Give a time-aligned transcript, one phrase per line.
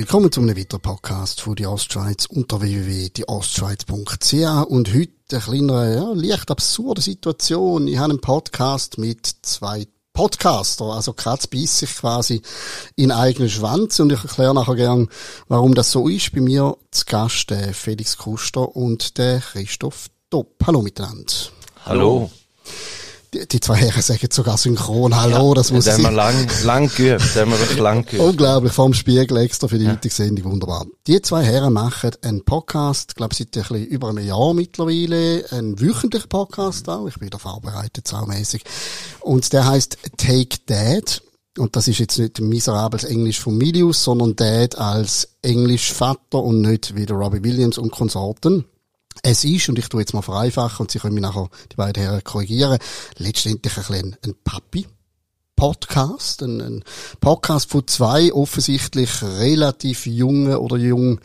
[0.00, 6.12] Willkommen zu einem weiteren Podcast von die Ostschweiz unter www.dieostschweiz.ch und heute eine kleine, ja,
[6.14, 7.86] leicht absurde Situation.
[7.86, 12.40] Ich habe einen Podcast mit zwei Podcaster, also Katz beißt sich quasi
[12.96, 15.10] in eigenen Schwanz und ich erkläre nachher gern,
[15.48, 16.32] warum das so ist.
[16.32, 20.66] Bei mir zu Gast der Felix Kuster und der Christoph Dopp.
[20.66, 21.30] Hallo miteinander.
[21.84, 22.30] Hallo.
[23.32, 26.48] Die, die zwei Herren sagen sogar synchron Hallo, das muss Das haben ich wir lang,
[26.64, 27.20] lang geübt.
[27.20, 28.22] Das haben wir wirklich lang geübt.
[28.24, 30.84] Unglaublich, vorm Spiegel extra für die heutige Sendung, wunderbar.
[31.06, 35.80] Die zwei Herren machen einen Podcast, glaube seit ein bisschen über einem Jahr mittlerweile, einen
[35.80, 38.64] wöchentlichen Podcast auch, ich bin da vorbereitet, saumässig.
[39.20, 41.22] Und der heißt Take Dad.
[41.56, 46.62] Und das ist jetzt nicht miserables Englisch von Milius, sondern Dad als Englisch Vater und
[46.62, 48.64] nicht wie der Robbie Williams und Konsorten.
[49.22, 52.02] Es ist, und ich tue jetzt mal vereinfachen, und Sie können mich nachher, die beiden
[52.02, 52.78] Herren, korrigieren,
[53.16, 54.86] letztendlich ein bisschen ein Papi.
[55.60, 56.84] Podcast, ein, ein
[57.20, 61.20] Podcast von zwei offensichtlich relativ jungen oder jung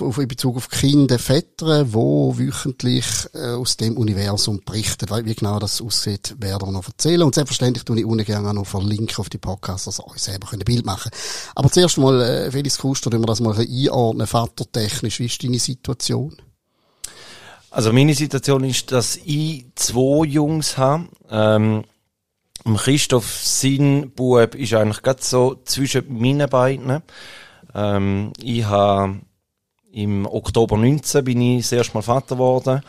[0.00, 5.06] in Bezug auf Kinder, Väter, wo wöchentlich äh, aus dem Universum berichten.
[5.26, 7.24] Wie genau das aussieht, werden wir noch erzählen.
[7.24, 10.50] Und selbstverständlich tue ich ungern auch noch verlinken auf die Podcasts, dass ihr euch selber
[10.54, 11.22] ein Bild machen könnt.
[11.54, 15.44] Aber zuerst mal, äh, Felix Kuster, wenn wir das mal ein einordnen, vatertechnisch, wie ist
[15.44, 16.34] deine Situation?
[17.70, 21.08] Also meine Situation ist, dass ich zwei Jungs habe.
[21.30, 21.84] Ähm,
[22.76, 27.02] Christoph, sein Bub ist eigentlich gerade so zwischen meinen beiden.
[27.74, 29.20] Ähm, ich habe
[29.92, 32.82] im Oktober 19 bin ich das erste Mal Vater geworden.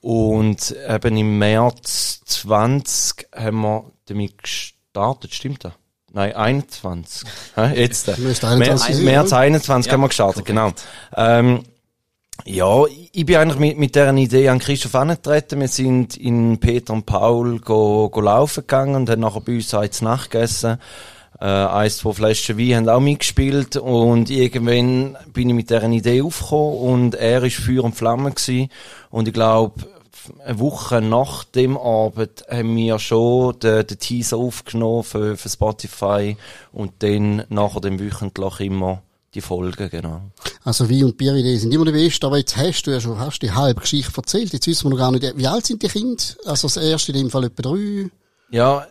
[0.00, 5.72] Und eben im März 20 haben wir damit gestartet, stimmt das?
[6.12, 7.28] Nein, 21.
[7.56, 8.16] Hä, Jetzt.
[8.18, 9.38] März, 21 sein, März oder?
[9.38, 10.72] 21 haben wir gestartet, genau.
[11.14, 11.62] Ähm,
[12.44, 15.60] ja, ich bin eigentlich mit, mit dieser Idee an Christoph angetreten.
[15.60, 19.74] Wir sind in Peter und Paul go, go laufen gegangen und haben nachher bei uns
[19.74, 20.78] eins nachgegessen.
[21.40, 26.22] Äh, eins, zwei Flaschen Wein haben auch mitgespielt und irgendwann bin ich mit dieser Idee
[26.22, 28.70] aufgekommen und er ist Feuer und Flamme gewesen.
[29.10, 29.84] Und ich glaube,
[30.44, 36.36] eine Woche nach dem Abend haben wir schon den, den Teaser aufgenommen für, für Spotify
[36.72, 39.02] und dann nachher dem wöchentlich immer
[39.36, 40.22] die Folgen, genau.
[40.64, 43.40] Also Wein und Bieridee sind immer die besten, aber jetzt hast du ja schon hast
[43.40, 44.52] die halbe Geschichte erzählt.
[44.52, 46.22] Jetzt wissen wir noch gar nicht, wie alt sind die Kinder?
[46.44, 48.10] Also das erste in dem Fall etwa drei.
[48.50, 48.86] Ja,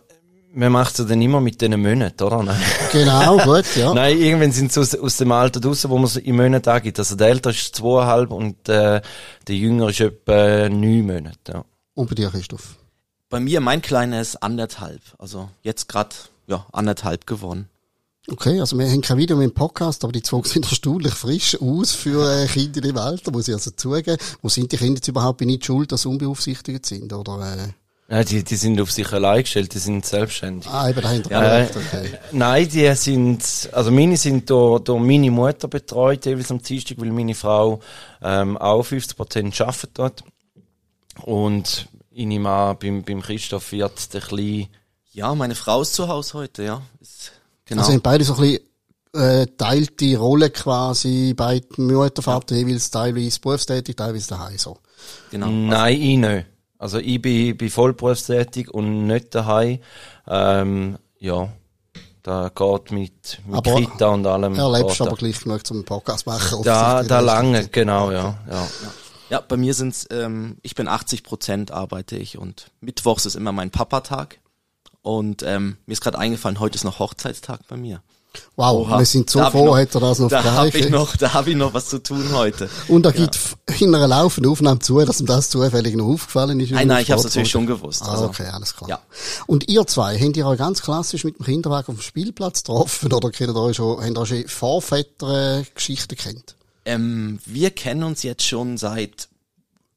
[0.54, 2.42] man macht es dann immer mit diesen Monaten, oder?
[2.42, 2.56] Nein,
[2.92, 3.92] Genau, gut, ja.
[3.92, 6.98] Nein irgendwann sind sie aus, aus dem Alter draussen, wo man es in Monaten angibt.
[6.98, 9.02] Also der Ältere ist zweieinhalb und äh,
[9.46, 11.52] der Jüngere ist etwa neun Monate.
[11.52, 11.64] Ja.
[11.94, 12.76] Und bei dir, Christoph?
[13.28, 15.02] Bei mir, mein Kleiner ist anderthalb.
[15.18, 17.68] Also jetzt grad ja, anderthalb geworden.
[18.28, 21.60] Okay, also wir haben kein Video mit dem Podcast, aber die zwei sind erstaunlich frisch
[21.60, 24.16] aus für äh, Kinder in dem Alter, muss ich also zugeben.
[24.42, 27.12] Wo sind die Kinder jetzt überhaupt nicht schuld, dass sie unbeaufsichtigt sind?
[27.12, 30.68] Oder, äh, Ja, die, die sind auf sich allein gestellt, die sind selbstständig.
[30.68, 32.18] ah, eben, da haben wir Ja, äh, okay.
[32.32, 37.12] Nein, die sind, also meine sind durch, durch meine Mutter betreut, jeweils am Dienstag, weil
[37.12, 37.78] meine Frau
[38.22, 40.24] ähm, auch 50% arbeitet dort.
[41.22, 44.66] Und ich nehme an, beim, beim Christoph wird der Kleine
[45.12, 46.82] Ja, meine Frau ist zu Hause heute, ja.
[47.66, 47.82] Genau.
[47.82, 48.60] Also haben beide so ein bisschen
[49.14, 54.78] äh, teilte Rolle quasi, beide Mutter, Vater jeweils teilweise berufstätig, teilweise daheim so.
[55.30, 55.48] genau.
[55.50, 56.46] Nein, ich nicht.
[56.78, 59.78] Also ich bin, bin vollberufstätig und nicht daheim.
[60.26, 61.48] Ähm, ja,
[62.22, 64.54] da geht mit, mit Aber Kita und allem.
[64.56, 66.62] Erlebst geht aber da- gleich genug zum Podcast machen.
[66.64, 68.66] Da, da lange, genau, ja, ja.
[69.28, 73.52] Ja, bei mir sind's, ähm, ich bin 80 Prozent arbeite ich und mittwochs ist immer
[73.52, 74.38] mein Papatag.
[75.06, 78.00] Und ähm, mir ist gerade eingefallen, heute ist noch Hochzeitstag bei mir.
[78.56, 78.98] Wow, Oha.
[78.98, 81.32] wir sind so Da froh, noch- hat er das noch Da habe ich noch, da
[81.32, 82.68] habe ich noch was zu tun heute.
[82.88, 86.58] Und er gibt f- in einer laufenden Aufnahme zu, dass ihm das zufällig noch aufgefallen
[86.60, 86.72] ist.
[86.72, 88.02] Nein, nein, ich habe es natürlich schon gewusst.
[88.02, 88.90] Ah, Also, okay, alles klar.
[88.90, 88.98] Ja.
[89.46, 93.12] Und ihr zwei, habt ihr euch ganz klassisch mit dem Kinderwagen auf dem Spielplatz getroffen
[93.12, 96.56] oder kennt ihr euch schon, habt ihr schon Vorväter-Geschichten kennt?
[96.84, 99.28] Ähm, wir kennen uns jetzt schon seit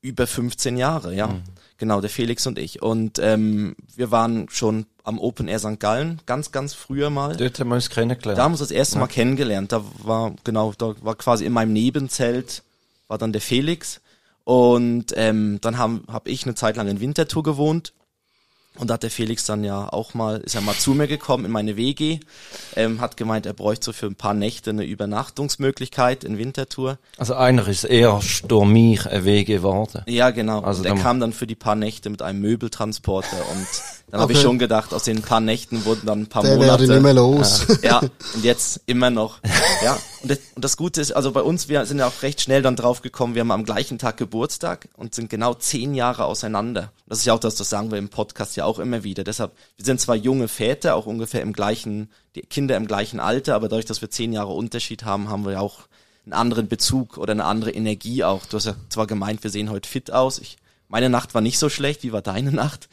[0.02, 1.36] über 15 Jahre, ja.
[1.80, 2.82] Genau, der Felix und ich.
[2.82, 5.80] Und ähm, wir waren schon am Open Air St.
[5.80, 7.38] Gallen, ganz, ganz früher mal.
[7.38, 8.38] Dort haben wir uns kennengelernt.
[8.38, 9.72] Da haben wir uns das erste Mal kennengelernt.
[9.72, 12.64] Da war, genau, da war quasi in meinem Nebenzelt,
[13.08, 14.02] war dann der Felix.
[14.44, 17.94] Und ähm, dann haben hab ich eine Zeit lang in Winterthur gewohnt.
[18.78, 21.44] Und da hat der Felix dann ja auch mal, ist er mal zu mir gekommen
[21.44, 22.20] in meine WG,
[22.78, 26.98] ähm, hat gemeint, er bräuchte so für ein paar Nächte eine Übernachtungsmöglichkeit in Winterthur.
[27.18, 30.04] Also einer ist erst durch mich ein Weg geworden.
[30.08, 30.62] Ja, genau.
[30.62, 33.68] Also der dann- kam dann für die paar Nächte mit einem Möbeltransporter und
[34.12, 34.40] dann habe Okay.
[34.40, 36.70] ich schon gedacht, aus den paar Nächten wurden dann ein paar Der Monate.
[36.84, 37.66] werde nicht mehr los.
[37.84, 39.40] Ja, und jetzt immer noch.
[39.84, 42.42] Ja, Und das, und das Gute ist, also bei uns, wir sind ja auch recht
[42.42, 46.26] schnell dann drauf gekommen, wir haben am gleichen Tag Geburtstag und sind genau zehn Jahre
[46.26, 46.92] auseinander.
[47.08, 49.24] Das ist ja auch das, das sagen wir im Podcast ja auch immer wieder.
[49.24, 53.56] Deshalb, wir sind zwar junge Väter, auch ungefähr im gleichen, die Kinder im gleichen Alter,
[53.56, 55.88] aber dadurch, dass wir zehn Jahre Unterschied haben, haben wir ja auch
[56.26, 58.46] einen anderen Bezug oder eine andere Energie auch.
[58.46, 60.40] Du hast ja zwar gemeint, wir sehen heute fit aus.
[60.40, 60.58] Ich,
[60.88, 62.04] meine Nacht war nicht so schlecht.
[62.04, 62.90] Wie war deine Nacht?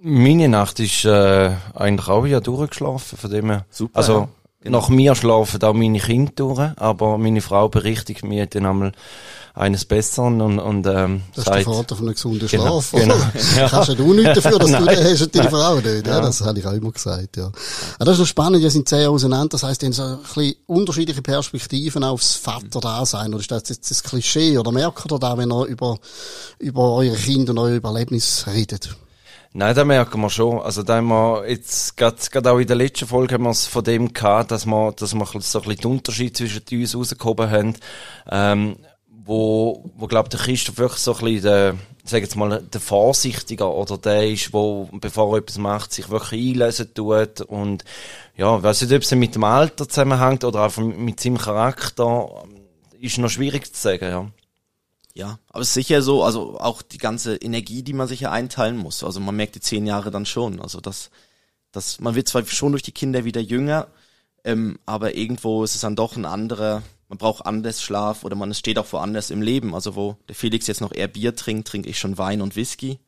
[0.00, 3.66] Meine Nacht ist äh, eigentlich auch ja durchgeschlafen, von dem her.
[3.70, 4.28] Super, Also ja.
[4.62, 4.78] Genau.
[4.78, 8.92] nach mir schlafen auch meine Kinder durch, aber meine Frau berichtigt mir dann einmal
[9.54, 12.92] eines Besseren und, und ähm, Das ist der Vater von einem gesunden Genau, Schlaf.
[12.92, 13.14] genau.
[13.56, 13.68] Ja.
[13.68, 16.06] Kannst ja du nichts dafür, dass du den hast und deine Frau nicht.
[16.06, 17.46] Ja, das habe ich auch immer gesagt, ja.
[17.46, 19.48] Aber das ist noch spannend, wir sind sehr auseinander.
[19.50, 23.30] Das heisst, ihr habt so ein bisschen unterschiedliche Perspektiven aufs Vater-Dasein.
[23.34, 24.56] Oder ist das jetzt das Klischee?
[24.58, 25.98] Oder merkt ihr da, wenn ihr über,
[26.58, 28.90] über eure Kinder und euer Überlebnis redet?
[29.52, 30.60] Nein, da merken wir schon.
[30.60, 33.66] Also da haben wir jetzt gerade gerade auch in der letzten Folge haben wir es
[33.66, 37.50] von dem gehabt, dass wir, dass wir so ein bisschen den Unterschied zwischen uns rausgehoben
[37.50, 37.74] haben,
[38.30, 38.76] ähm,
[39.30, 43.72] wo, wo glaub der Christoph wirklich so ein bisschen der, sag jetzt mal, der Vorsichtiger
[43.72, 47.84] oder der ist, wo, bevor er etwas macht, sich wirklich einlesen tut und,
[48.36, 52.28] ja, weiss nicht, ob es mit dem Alter zusammenhängt oder einfach mit seinem Charakter,
[53.00, 54.30] ist noch schwierig zu sagen, ja.
[55.14, 58.32] Ja, aber es ist sicher so, also auch die ganze Energie, die man sich ja
[58.32, 59.04] einteilen muss.
[59.04, 60.60] Also man merkt die zehn Jahre dann schon.
[60.60, 61.10] Also das,
[61.70, 63.86] das, man wird zwar schon durch die Kinder wieder jünger,
[64.42, 68.54] ähm, aber irgendwo ist es dann doch ein anderer, man braucht anders Schlaf oder man
[68.54, 69.74] steht auch woanders im Leben.
[69.74, 73.00] Also wo der Felix jetzt noch eher Bier trinkt, trinke ich schon Wein und Whisky.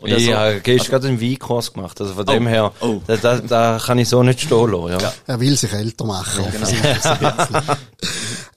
[0.00, 0.30] Oder so.
[0.30, 3.02] ja, gehst gerade einen Weinkurs gemacht, also von dem her, Oh.
[3.06, 5.12] Da, da, da kann ich so nicht stehen lassen, ja.
[5.26, 6.44] Er will sich älter machen.
[6.50, 6.64] genau.
[6.64, 7.04] offensichtlich.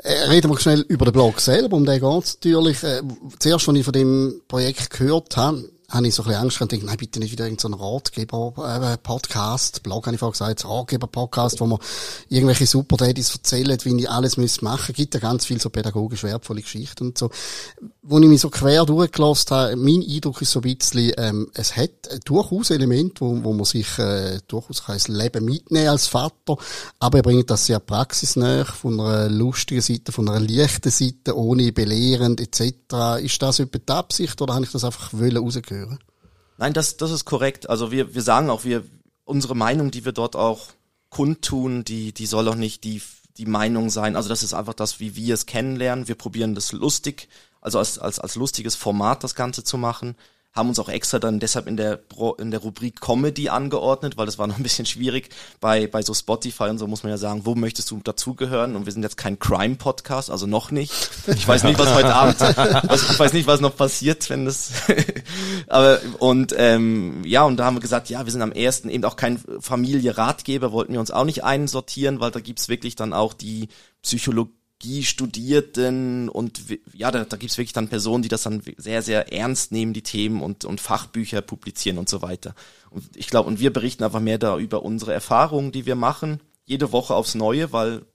[0.05, 2.83] Äh, Reden wir schnell über den Blog selber, um den geht's natürlich.
[2.83, 3.03] Äh,
[3.39, 5.63] zuerst, als ich von dem Projekt gehört habe,
[5.93, 9.83] habe ich so ein bisschen Angst gehabt und dachte, nein, bitte nicht wieder irgendein Ratgeber-Podcast,
[9.83, 11.79] Blog habe ich vorhin gesagt, Ratgeber-Podcast, wo man
[12.29, 14.93] irgendwelche Super-Daddies erzählen, wie ich alles müsste machen.
[14.93, 17.29] Gibt ja ganz viel so pädagogisch wertvolle Geschichten und so.
[18.01, 21.77] Wo ich mich so quer durchgelassen habe, mein Eindruck ist so ein bisschen, ähm, es
[21.77, 21.91] hat
[22.25, 26.57] durchaus Elemente, wo, wo man sich äh, durchaus kann ins Leben mitnehmen als Vater,
[26.99, 31.71] aber er bringt das sehr praxisnah, von einer lustigen Seite, von einer leichten Seite, ohne
[31.71, 33.23] belehrend etc.
[33.23, 35.37] Ist das etwa die Absicht oder habe ich das einfach wollen
[35.83, 35.99] rausgehören?
[36.57, 37.69] Nein, das, das ist korrekt.
[37.69, 38.83] Also wir, wir sagen auch, wir,
[39.25, 40.69] unsere Meinung, die wir dort auch
[41.09, 43.01] kundtun, die, die soll auch nicht die,
[43.37, 44.15] die Meinung sein.
[44.15, 46.07] Also das ist einfach das, wie wir es kennenlernen.
[46.07, 47.27] Wir probieren das lustig,
[47.61, 50.15] also als, als, als lustiges Format das Ganze zu machen.
[50.53, 51.99] Haben uns auch extra dann deshalb in der,
[52.37, 55.29] in der Rubrik Comedy angeordnet, weil das war noch ein bisschen schwierig.
[55.59, 58.75] Bei, bei so Spotify und so muss man ja sagen, wo möchtest du dazugehören?
[58.75, 60.93] Und wir sind jetzt kein Crime-Podcast, also noch nicht.
[61.27, 64.71] Ich weiß nicht, was heute Abend, was, ich weiß nicht, was noch passiert, wenn das,
[65.67, 69.03] aber, und, ähm, ja, und da haben wir gesagt, ja, wir sind am ersten eben
[69.05, 73.33] auch kein Familie-Ratgeber, wollten wir uns auch nicht einsortieren, weil da gibt's wirklich dann auch
[73.33, 73.69] die
[74.03, 74.53] Psychologie
[75.03, 76.61] Studierten und
[76.93, 80.01] ja, da, da gibt's wirklich dann Personen, die das dann sehr, sehr ernst nehmen, die
[80.01, 82.53] Themen und, und Fachbücher publizieren und so weiter.
[82.89, 86.39] Und ich glaube, und wir berichten einfach mehr da über unsere Erfahrungen, die wir machen,
[86.65, 88.05] jede Woche aufs Neue, weil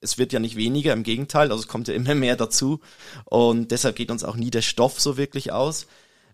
[0.00, 2.80] es wird ja nicht weniger, im Gegenteil, also es kommt ja immer mehr dazu
[3.24, 5.86] und deshalb geht uns auch nie der Stoff so wirklich aus.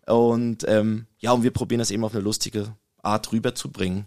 [0.06, 4.06] Und ähm, ja, und wir probieren das eben auf eine lustige Art rüberzubringen.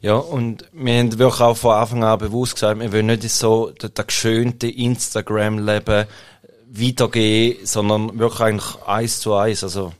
[0.00, 3.72] Ja, und wir haben wirklich auch von Anfang an bewusst gesagt, wir wollen nicht so
[3.78, 6.06] das, geschönte Instagram-Leben
[6.68, 9.62] weitergehen, sondern wirklich eigentlich eins zu eins.
[9.62, 9.92] Also,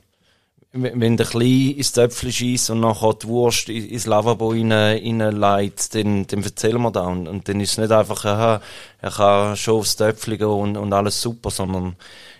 [0.73, 5.95] wenn der Kleine ins Töpfchen schießt und nachher die Wurst in- ins Lavabo rein, reinleitet,
[5.95, 7.07] dann, dann erzählen wir da.
[7.07, 8.61] Und, und dann ist es nicht einfach, aha,
[8.99, 11.95] er kann schon aufs Töpfchen gehen und, und alles super, sondern,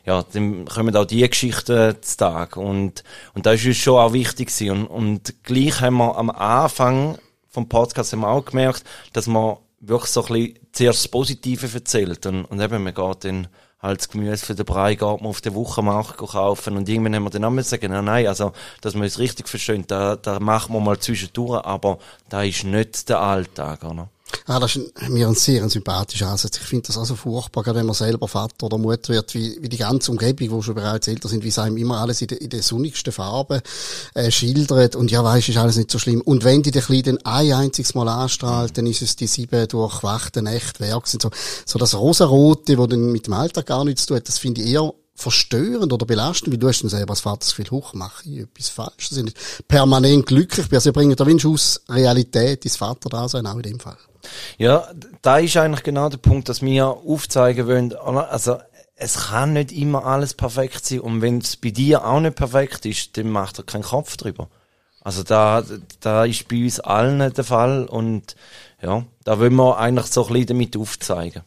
[0.06, 2.58] ja, dann kommen auch die Geschichten zu Tag.
[2.58, 3.04] Und,
[3.34, 4.88] und da ist uns schon auch wichtig gewesen.
[4.88, 7.18] Und, und gleich haben wir am Anfang
[7.50, 11.68] vom Podcast haben wir auch gemerkt, dass man wirklich so ein bisschen zuerst das Positive
[11.74, 12.26] erzählt.
[12.26, 13.48] Und, und eben, man geht dann
[13.80, 17.24] halt das Gemüse für den Brei geht man auf den Wochenmarkt kaufen und irgendwann haben
[17.24, 20.74] wir dann auch sagen, nein, nein, also, dass wir es richtig verstehen, da, da machen
[20.74, 24.10] wir mal zwischendurch, aber da ist nicht der Alltag, oder?
[24.46, 26.58] Ah, das ist mir ein sehr ein sympathischer Ansatz.
[26.58, 29.58] Ich finde das auch so furchtbar, gerade wenn man selber Vater oder Mutter wird, wie,
[29.62, 32.28] wie die ganze Umgebung, wo schon bereits älter sind, wie es einem immer alles in
[32.28, 33.62] der, in der sonnigsten Farbe
[34.14, 34.96] äh, schildert.
[34.96, 36.22] Und ja, weisst, ist alles nicht so schlimm.
[36.22, 40.46] Und wenn die den Kleinen ein einziges Mal anstrahlt, dann ist es die sieben durchwachten
[40.46, 41.08] Nächte wert.
[41.08, 41.18] So,
[41.66, 44.62] so das Rosarote, wo dann mit dem Alltag gar nichts zu tun hat, das finde
[44.62, 47.94] ich eher verstörend oder belastend, weil du hast dann selber als Vater das Gefühl, huch,
[47.94, 49.10] mache ich etwas falsch.
[49.10, 50.68] Sie sind nicht permanent glücklich.
[50.72, 53.98] Also, bringen da Wunsch aus Realität ins Vaterdasein, auch in dem Fall.
[54.60, 54.88] Ja,
[55.24, 58.58] da ist eigentlich genau der Punkt, dass wir aufzeigen wollen, also
[58.96, 62.86] es kann nicht immer alles perfekt sein und wenn es bei dir auch nicht perfekt
[62.86, 64.50] ist, dann macht er keinen Kopf drüber.
[65.02, 65.64] Also da,
[66.00, 68.36] da ist bei uns allen der Fall und
[68.82, 71.44] ja, da wollen wir eigentlich so ein bisschen damit aufzeigen.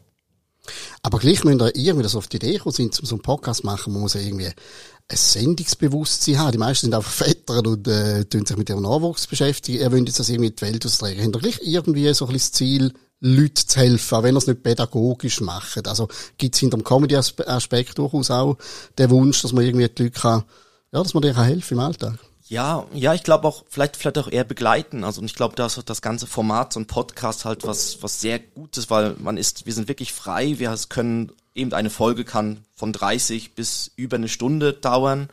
[1.02, 3.64] Aber gleich müssen wir irgendwie das auf die Idee kommen, sind, um so einen Podcast
[3.64, 6.52] machen, man muss irgendwie ein Sendungsbewusstsein haben.
[6.52, 9.80] Die meisten sind einfach Väter und äh, tun sich mit ihrem Nachwuchs beschäftigen.
[9.80, 11.22] Er will jetzt das irgendwie in die Welt austragen.
[11.22, 14.46] Haben gleich irgendwie so ein bisschen das Ziel, Leuten zu helfen, auch wenn er es
[14.46, 15.86] nicht pädagogisch macht.
[15.86, 18.56] Also gibt es hinter dem Comedy-Aspekt durchaus auch
[18.98, 20.44] den Wunsch, dass man irgendwie die Leute kann,
[20.92, 22.18] ja, dass man denen helfen im Alltag.
[22.50, 25.04] Ja, ja, ich glaube auch, vielleicht, vielleicht auch eher begleiten.
[25.04, 28.20] Also, und ich glaube, da ist das ganze Format, so ein Podcast halt was, was
[28.20, 32.64] sehr Gutes, weil man ist, wir sind wirklich frei, wir können, eben eine Folge kann
[32.74, 35.28] von 30 bis über eine Stunde dauern,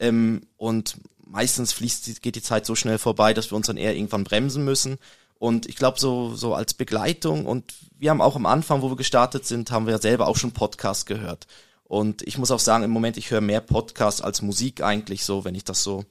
[0.00, 3.94] ähm, und meistens fließt, geht die Zeit so schnell vorbei, dass wir uns dann eher
[3.94, 4.98] irgendwann bremsen müssen.
[5.38, 8.96] Und ich glaube, so, so als Begleitung und wir haben auch am Anfang, wo wir
[8.96, 11.46] gestartet sind, haben wir ja selber auch schon Podcasts gehört.
[11.84, 15.44] Und ich muss auch sagen, im Moment, ich höre mehr Podcasts als Musik eigentlich so,
[15.44, 16.04] wenn ich das so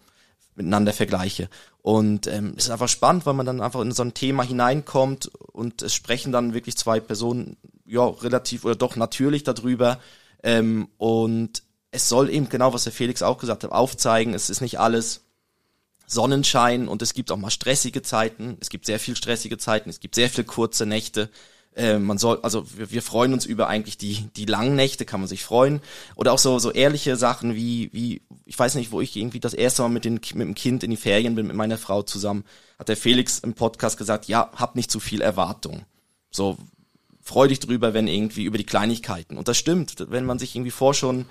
[0.56, 1.50] miteinander vergleiche.
[1.82, 5.28] Und ähm, es ist einfach spannend, weil man dann einfach in so ein Thema hineinkommt
[5.28, 10.00] und es sprechen dann wirklich zwei Personen, ja, relativ oder doch natürlich darüber.
[10.42, 14.62] Ähm, und es soll eben genau, was der Felix auch gesagt hat, aufzeigen, es ist
[14.62, 15.22] nicht alles
[16.08, 18.58] Sonnenschein und es gibt auch mal stressige Zeiten.
[18.60, 21.30] Es gibt sehr viel stressige Zeiten, es gibt sehr viel kurze Nächte.
[21.76, 25.20] Äh, man soll, also wir, wir freuen uns über eigentlich die die langen Nächte, kann
[25.20, 25.82] man sich freuen.
[26.16, 29.54] Oder auch so so ehrliche Sachen wie wie ich weiß nicht, wo ich irgendwie das
[29.54, 32.46] erste Mal mit den mit dem Kind in die Ferien bin mit meiner Frau zusammen,
[32.80, 35.86] hat der Felix im Podcast gesagt, ja, hab nicht zu viel Erwartung.
[36.32, 36.58] So
[37.22, 39.38] freu dich drüber, wenn irgendwie über die Kleinigkeiten.
[39.38, 41.26] Und das stimmt, wenn man sich irgendwie vor schon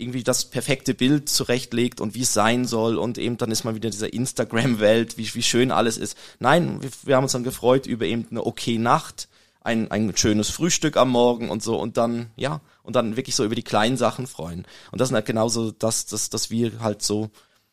[0.00, 3.74] irgendwie das perfekte Bild zurechtlegt und wie es sein soll und eben dann ist man
[3.74, 6.16] wieder in dieser Instagram-Welt, wie, wie schön alles ist.
[6.38, 9.28] Nein, wir, wir haben uns dann gefreut über eben eine okay Nacht,
[9.60, 13.44] ein, ein schönes Frühstück am Morgen und so und dann, ja, und dann wirklich so
[13.44, 14.66] über die kleinen Sachen freuen.
[14.90, 17.30] Und das ist halt genauso das, das, dass wir halt so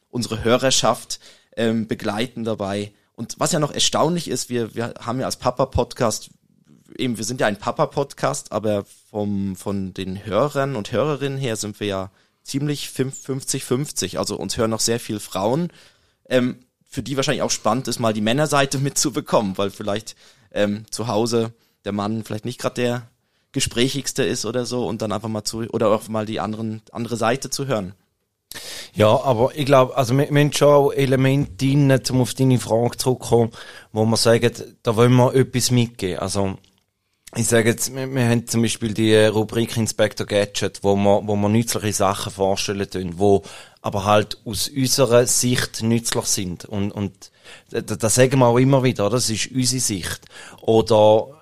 [0.10, 1.20] unsere Hörerschaft
[1.56, 2.94] ähm, begleiten dabei.
[3.16, 6.30] Und was ja noch erstaunlich ist, wir, wir haben ja als Papa-Podcast,
[6.98, 11.80] eben, wir sind ja ein Papa-Podcast, aber vom, von den Hörern und Hörerinnen her sind
[11.80, 12.12] wir ja
[12.44, 14.18] ziemlich 50-50.
[14.18, 15.72] Also uns hören noch sehr viele Frauen,
[16.30, 20.16] ähm, für die wahrscheinlich auch spannend ist, mal die Männerseite mitzubekommen, weil vielleicht
[20.52, 21.54] ähm, zu Hause
[21.88, 23.08] der Mann vielleicht nicht gerade der
[23.54, 27.16] gesprächigste ist oder so und dann einfach mal zu oder auch mal die anderen andere
[27.16, 27.94] Seite zu hören.
[28.94, 32.60] Ja, aber ich glaube, also wir, wir haben schon auch Elemente drin, um auf deine
[32.60, 33.52] Frage zurückzukommen,
[33.94, 34.52] wo wir sagen,
[34.84, 36.20] da wollen wir etwas mitgeben.
[36.20, 36.58] Also
[37.36, 41.36] ich sage jetzt, wir, wir haben zum Beispiel die Rubrik Inspector Gadget, wo wir, wo
[41.36, 43.44] wir nützliche Sachen vorstellen tun, wo
[43.82, 46.66] aber halt aus unserer Sicht nützlich sind.
[46.66, 47.32] Und, und
[47.70, 50.22] das sagen wir auch immer wieder, das ist unsere Sicht.
[50.62, 51.37] Oder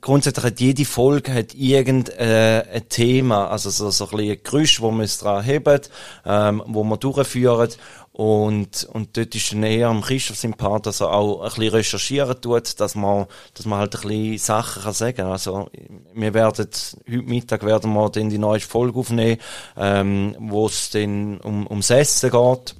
[0.00, 4.90] grundsätzlich hat jede Folge hat irgendein äh, Thema, also so, so ein bisschen Gerüst, wo
[4.90, 5.90] man es dran hebt,
[6.24, 7.70] ähm, wo man durchführen
[8.18, 11.68] und, und dort ist dann eher am Christoph sein Part, dass er auch ein bisschen
[11.68, 15.26] recherchieren tut, dass man, dass man halt ein bisschen Sachen kann sagen.
[15.26, 15.70] Also,
[16.14, 16.66] wir werden,
[17.08, 19.38] heute Mittag werden wir dann die neue Folge aufnehmen,
[19.76, 22.74] ähm, wo es dann um, ums Essen geht.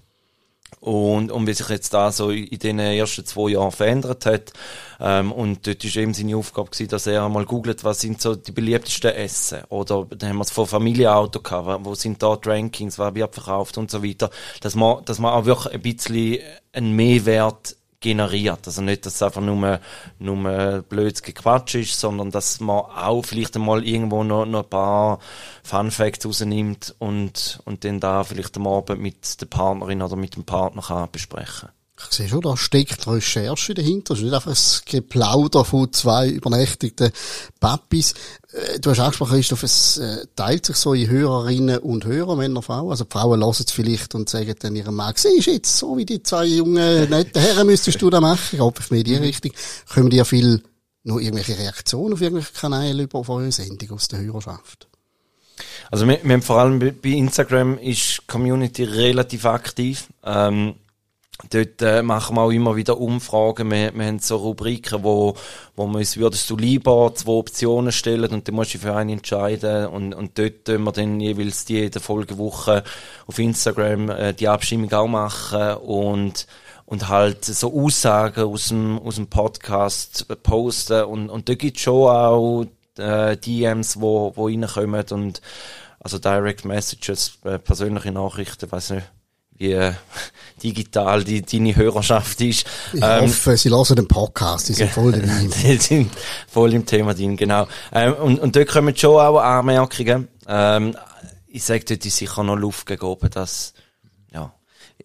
[0.81, 4.53] Und, und wie sich jetzt da so in den ersten zwei Jahren verändert hat.
[5.01, 8.37] Ähm, und dort ist eben seine Aufgabe gewesen, dass er mal googelt, was sind so
[8.37, 9.63] die beliebtesten Essen.
[9.71, 13.35] Oder dann haben wir es von Familienauto gehabt, wo sind da die Rankings, wer wird
[13.35, 14.31] verkauft und so weiter.
[14.61, 16.39] Dass man, dass man auch wirklich ein bisschen
[16.73, 18.67] einen Mehrwert generiert.
[18.67, 19.81] Also nicht, dass es einfach nur,
[20.19, 25.19] nur blödes Gequatsch ist, sondern dass man auch vielleicht einmal irgendwo noch, noch ein paar
[25.63, 30.37] Fun Facts rausnimmt und, und dann da vielleicht am Abend mit der Partnerin oder mit
[30.37, 34.15] dem Partner kann besprechen ich sehe schon, da steckt Recherche dahinter.
[34.15, 37.11] Es ist nicht einfach ein Geplauder von zwei übernächtigten
[37.59, 38.15] Papis.
[38.53, 42.63] Äh, du hast angesprochen, Christoph, es äh, teilt sich so in Hörerinnen und Hörer, Männer,
[42.63, 42.91] Frauen.
[42.91, 46.07] Also die Frauen hören es vielleicht und sagen dann ihrem Mann, siehst jetzt, so wie
[46.07, 48.49] die zwei jungen, netten Herren müsstest du da machen.
[48.53, 49.53] Ich hoffe, ich mehr in die Richtung.
[49.93, 50.63] Kommen dir viel
[51.05, 54.87] noch irgendwelche Reaktionen auf irgendwelche Kanäle über auf eure Sendung aus der Hörerschaft?
[55.91, 60.07] Also wir, wir haben vor allem bei Instagram ist die Community relativ aktiv.
[60.23, 60.75] Ähm,
[61.51, 63.71] Dort äh, machen wir auch immer wieder Umfragen.
[63.71, 65.37] Wir, wir haben so Rubriken, wo,
[65.77, 69.13] wo wir uns würdest du lieber zwei Optionen stellen und dann musst du für eine
[69.13, 69.87] entscheiden.
[69.87, 72.83] Und, und dort tun wir dann jeweils die jede Folgewoche
[73.27, 76.47] auf Instagram äh, die Abstimmung auch machen und
[76.87, 82.09] und halt so Aussagen aus dem, aus dem Podcast posten und, und da gibt's schon
[82.09, 82.65] auch
[82.97, 85.43] äh, DMs, wo, wo reinkommen und
[86.01, 89.07] also Direct Messages, äh, persönliche Nachrichten, weiß nicht,
[89.59, 89.93] wie äh,
[90.63, 92.67] digital die, deine Hörerschaft ist.
[92.93, 95.53] Ich ähm, hoffe, sie hören den Podcast, die sind voll drin.
[95.63, 96.11] die sind
[96.49, 97.67] voll im Thema drin, genau.
[97.93, 100.29] Ähm, und, und dort kommen schon auch Anmerkungen.
[100.47, 100.97] Ähm,
[101.49, 103.75] ich sage, dort ist sicher noch Luft gegeben, dass,
[104.33, 104.55] ja.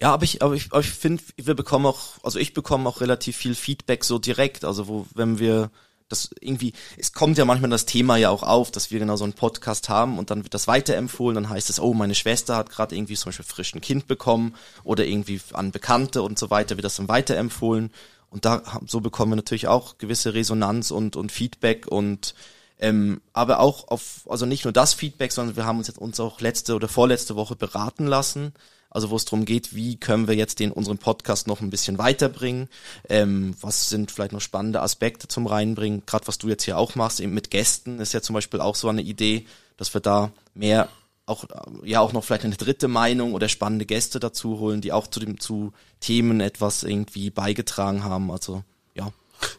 [0.00, 3.00] Ja, aber ich, aber ich, aber ich finde, wir bekommen auch, also ich bekomme auch
[3.00, 5.70] relativ viel Feedback so direkt, also wo, wenn wir
[6.14, 9.24] das irgendwie, es kommt ja manchmal das Thema ja auch auf, dass wir genau so
[9.24, 12.70] einen Podcast haben und dann wird das weiterempfohlen, dann heißt es, oh, meine Schwester hat
[12.70, 14.54] gerade irgendwie zum Beispiel frisch ein Kind bekommen
[14.84, 17.90] oder irgendwie an Bekannte und so weiter wird das dann weiterempfohlen.
[18.30, 22.34] Und da so bekommen wir natürlich auch gewisse Resonanz und, und Feedback und
[22.80, 26.18] ähm, aber auch auf, also nicht nur das Feedback, sondern wir haben uns jetzt uns
[26.18, 28.52] auch letzte oder vorletzte Woche beraten lassen
[28.94, 31.98] also wo es darum geht, wie können wir jetzt den unseren Podcast noch ein bisschen
[31.98, 32.68] weiterbringen,
[33.10, 36.94] ähm, was sind vielleicht noch spannende Aspekte zum reinbringen, gerade was du jetzt hier auch
[36.94, 39.46] machst, eben mit Gästen ist ja zum Beispiel auch so eine Idee,
[39.76, 40.88] dass wir da mehr
[41.26, 41.44] auch
[41.84, 45.20] ja auch noch vielleicht eine dritte Meinung oder spannende Gäste dazu holen, die auch zu
[45.20, 48.30] dem zu Themen etwas irgendwie beigetragen haben.
[48.30, 48.62] Also
[48.94, 49.10] ja.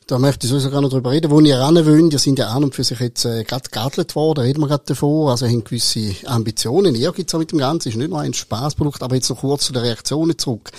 [0.07, 2.13] Da möchte ich sowieso gar nicht drüber reden, wo ihr wollt.
[2.13, 4.83] Ihr sind ja an und für sich jetzt äh, gerade geadelt worden, reden wir gerade
[4.85, 5.29] davon.
[5.29, 6.95] Also haben gewisse Ambitionen.
[6.95, 7.89] Ihr gibt's auch mit dem Ganzen.
[7.89, 10.71] Ist nicht nur ein Spaßprodukt, aber jetzt noch kurz zu den Reaktionen zurück.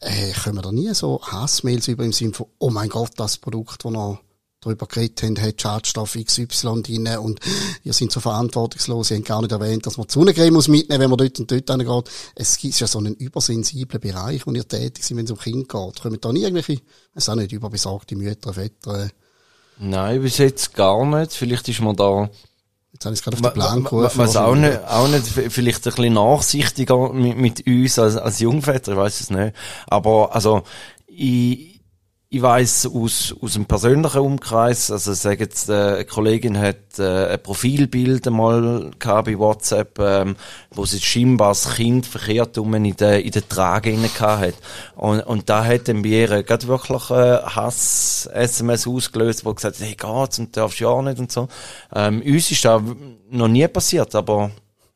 [0.00, 3.38] Äh, können wir da nie so Hassmails über im Sinne von, oh mein Gott, das
[3.38, 4.18] Produkt, das noch
[4.64, 7.40] darüber geredet haben, hat Schadstoff XY drin und
[7.82, 11.02] ihr seid so verantwortungslos, ihr habt gar nicht erwähnt, dass man die Sonnencreme muss mitnehmen,
[11.02, 12.10] wenn man dort und dort hingeht.
[12.34, 15.66] Es ist ja so einen übersensiblen Bereich, wo ihr tätig seid, wenn es um Kinder
[15.66, 16.00] geht.
[16.00, 16.80] Kommen da nie irgendwelche,
[17.14, 19.10] es auch nicht, überbesorgte Mütter, Väter?
[19.78, 21.32] Nein, bis jetzt gar nicht.
[21.32, 22.30] Vielleicht ist man da
[22.94, 24.18] Jetzt habe ich es gerade auf den Plan gerufen.
[24.18, 28.92] Was auch nicht, auch nicht, vielleicht ein bisschen nachsichtiger mit, mit uns als, als Jungväter,
[28.92, 29.56] ich weiß es nicht.
[29.88, 30.62] Aber, also,
[31.08, 31.73] ich,
[32.34, 37.34] ich weiß aus, aus dem persönlichen Umkreis, also sagen jetzt, äh, eine Kollegin hat äh,
[37.34, 40.34] ein Profilbild einmal gehabt bei WhatsApp, ähm,
[40.72, 44.54] wo sie scheinbar das Kind verkehrt um in der, in der Trage rein hat.
[44.96, 49.86] Und, und da hat dann bei ihr gerade wirklich äh, Hass-SMS ausgelöst, wo gesagt hat,
[49.86, 51.46] hey, geht's und darfst ja nicht und so.
[51.94, 52.82] Ähm, uns ist das
[53.30, 54.50] noch nie passiert, aber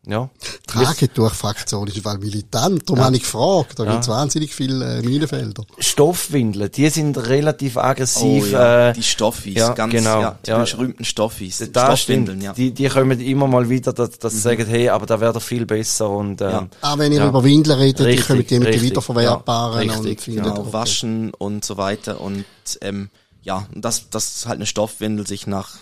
[0.07, 0.31] ja.
[0.67, 2.89] Tragetuch-Fraktion ist weil militant.
[2.89, 3.05] Darum ja.
[3.07, 3.79] habe ich gefragt.
[3.79, 3.93] Da ja.
[3.93, 5.65] gibt es wahnsinnig viele äh, Minenfelder.
[5.79, 8.45] Stoffwindeln, die sind relativ aggressiv.
[8.45, 8.89] Oh, ja.
[8.89, 10.21] äh, die Stoffis, ja, ganz, genau.
[10.21, 10.65] ja, die ja.
[10.65, 11.59] berühmten Stoffis.
[11.73, 12.53] Da Stoffwindeln, ja.
[12.55, 14.37] Die, die kommen immer mal wieder, dass, dass mhm.
[14.37, 16.69] sie sagen, hey, aber da wäre doch viel besser und, ähm, ja.
[16.81, 20.25] Ah, wenn ihr über Windeln redet, richtig, die kommen die mit den wiederverwertbaren ja, und
[20.25, 20.73] genau, okay.
[20.73, 22.45] waschen und so weiter und,
[22.81, 23.11] ähm,
[23.43, 25.77] ja, dass, dass halt eine Stoffwindel sich nach,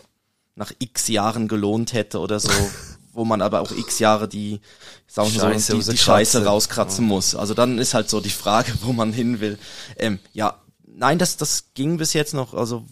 [0.56, 2.50] nach x Jahren gelohnt hätte oder so.
[3.16, 4.60] wo man aber auch x Jahre die,
[5.06, 7.08] sagen wir so, die, die Scheiße rauskratzen ja.
[7.08, 7.34] muss.
[7.34, 9.58] Also dann ist halt so die Frage, wo man hin will.
[9.96, 12.84] Ähm, ja, nein, das, das ging bis jetzt noch, also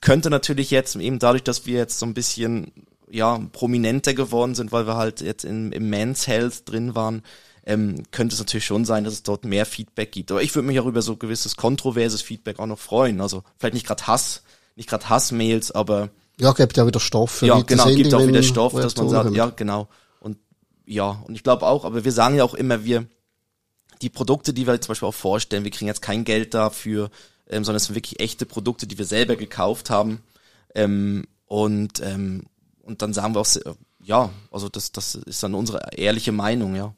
[0.00, 2.72] könnte natürlich jetzt eben dadurch, dass wir jetzt so ein bisschen
[3.10, 7.22] ja prominenter geworden sind, weil wir halt jetzt in, im Men's Health drin waren,
[7.66, 10.30] ähm, könnte es natürlich schon sein, dass es dort mehr Feedback gibt.
[10.30, 13.20] Aber ich würde mich auch über so gewisses kontroverses Feedback auch noch freuen.
[13.20, 14.42] Also vielleicht nicht gerade Hass,
[14.76, 17.30] nicht gerade Hassmails, aber ja, gibt ja wieder Stoff.
[17.30, 19.88] Für ja, genau, gibt auch wieder Stoff, dass man sagt, ja, genau.
[20.20, 20.38] Und
[20.86, 23.06] ja, und ich glaube auch, aber wir sagen ja auch immer, wir,
[24.02, 27.10] die Produkte, die wir zum Beispiel auch vorstellen, wir kriegen jetzt kein Geld dafür,
[27.48, 30.22] ähm, sondern es sind wirklich echte Produkte, die wir selber gekauft haben.
[30.74, 32.44] Ähm, und, ähm,
[32.82, 33.48] und dann sagen wir auch,
[34.02, 36.94] ja, also das, das ist dann unsere ehrliche Meinung, ja.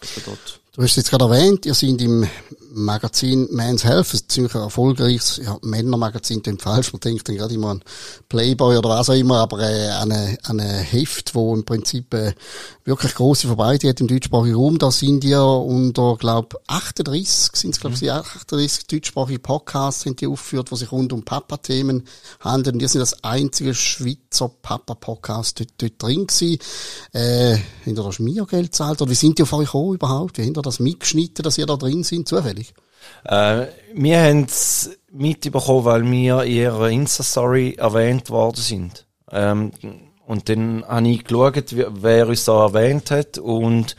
[0.00, 2.26] Das wir dort Du hast es jetzt gerade erwähnt, ihr seid im
[2.72, 7.68] Magazin Man's Health, ein ziemlich erfolgreiches ja, Männermagazin, klingt falsch, man denkt dann gerade immer
[7.68, 7.82] an
[8.30, 12.32] Playboy oder was auch immer, aber äh, eine, eine Heft, wo im Prinzip äh,
[12.84, 14.78] wirklich große Verbreitung hat im deutschsprachigen Raum.
[14.78, 20.26] Da sind ihr unter, glaub 38, sind es glaube ich, 38 deutschsprachige Podcasts sind die
[20.26, 22.04] aufgeführt, wo sich rund um Papa-Themen
[22.40, 22.76] handeln.
[22.76, 26.58] Und ihr sind das einzige Schweizer Papa-Podcast dort, dort drin gewesen.
[27.12, 29.02] Äh, habt ihr da Schmiergeld gezahlt?
[29.02, 30.38] Oder wie sind die auf euch gekommen überhaupt?
[30.38, 32.74] Wie ihr das mitgeschnitten, dass ihr da drin sind, zufällig?
[33.24, 39.06] Äh, wir haben es mitbekommen, weil wir in ihrer Insta-Story erwähnt worden sind.
[39.30, 39.72] Ähm,
[40.26, 43.96] und dann habe ich geschaut, wer uns da erwähnt hat und,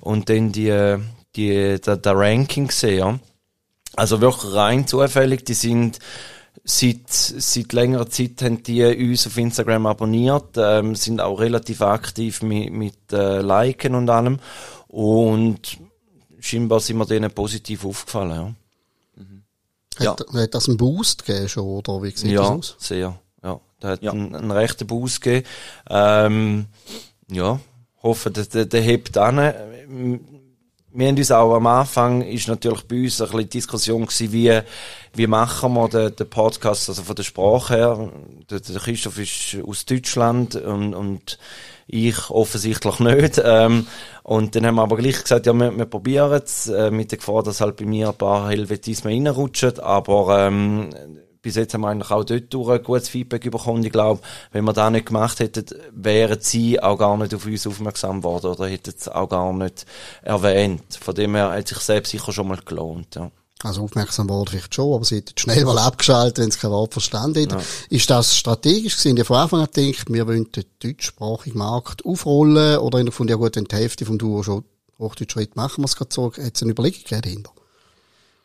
[0.00, 0.96] und dann die,
[1.36, 3.20] die, der, der Ranking gesehen.
[3.96, 5.98] Also wirklich rein zufällig, die sind
[6.64, 12.42] seit, seit längerer Zeit haben die uns auf Instagram abonniert, ähm, sind auch relativ aktiv
[12.42, 14.38] mit, mit äh, Liken und allem.
[14.88, 15.78] Und
[16.44, 18.54] scheinbar sind wir denen positiv aufgefallen, ja.
[19.16, 19.42] Mhm.
[19.96, 20.40] Hat, ja.
[20.40, 22.76] hat das einen Boost gegeben schon, oder wie sieht ja, das aus?
[22.78, 23.18] sehr.
[23.42, 24.12] Ja, der hat ja.
[24.12, 25.46] einen, einen rechten Boost gegeben.
[25.88, 26.66] Ähm,
[27.30, 27.60] ja,
[28.02, 29.36] hoffe, der, der, der hebt an.
[30.96, 34.60] Wir haben uns auch am Anfang, ist natürlich bei uns ein bisschen Diskussion gewesen, wie,
[35.14, 38.12] wie machen wir den, den Podcast, also von der Sprache her.
[38.48, 41.38] Der, der Christoph ist aus Deutschland und, und
[41.86, 43.42] ich offensichtlich nicht.
[43.44, 43.86] Ähm,
[44.24, 47.18] und dann haben wir aber gleich gesagt, ja, wir, wir probieren es, äh, mit der
[47.18, 49.78] Gefahr, dass halt bei mir ein paar Helvetismen reinrutschen.
[49.80, 50.88] Aber ähm,
[51.42, 53.84] bis jetzt haben wir eigentlich auch dort durch ein gutes Feedback bekommen.
[53.84, 57.66] Ich glaube, wenn wir das nicht gemacht hätten, wären sie auch gar nicht auf uns
[57.66, 59.84] aufmerksam geworden oder hätten es auch gar nicht
[60.22, 60.94] erwähnt.
[60.98, 63.16] Von dem her hat sich selbst sicher schon mal gelohnt.
[63.16, 63.30] Ja.
[63.64, 66.92] Also aufmerksam worden vielleicht schon, aber sie hat schnell mal abgeschaltet, wenn sie kein Wort
[66.92, 67.60] verstanden hat.
[67.60, 67.66] Ja.
[67.88, 69.16] Ist das strategisch gewesen?
[69.16, 73.32] Die von Anfang an gedacht, wir wollen den deutschsprachigen Markt aufrollen oder in der Funde,
[73.32, 74.64] ja gut, wenn die Hälfte vom Duo schon
[74.98, 76.26] Hochdeutsch machen wir es gerade so.
[76.26, 77.50] Hat es eine Überlegung dahinter?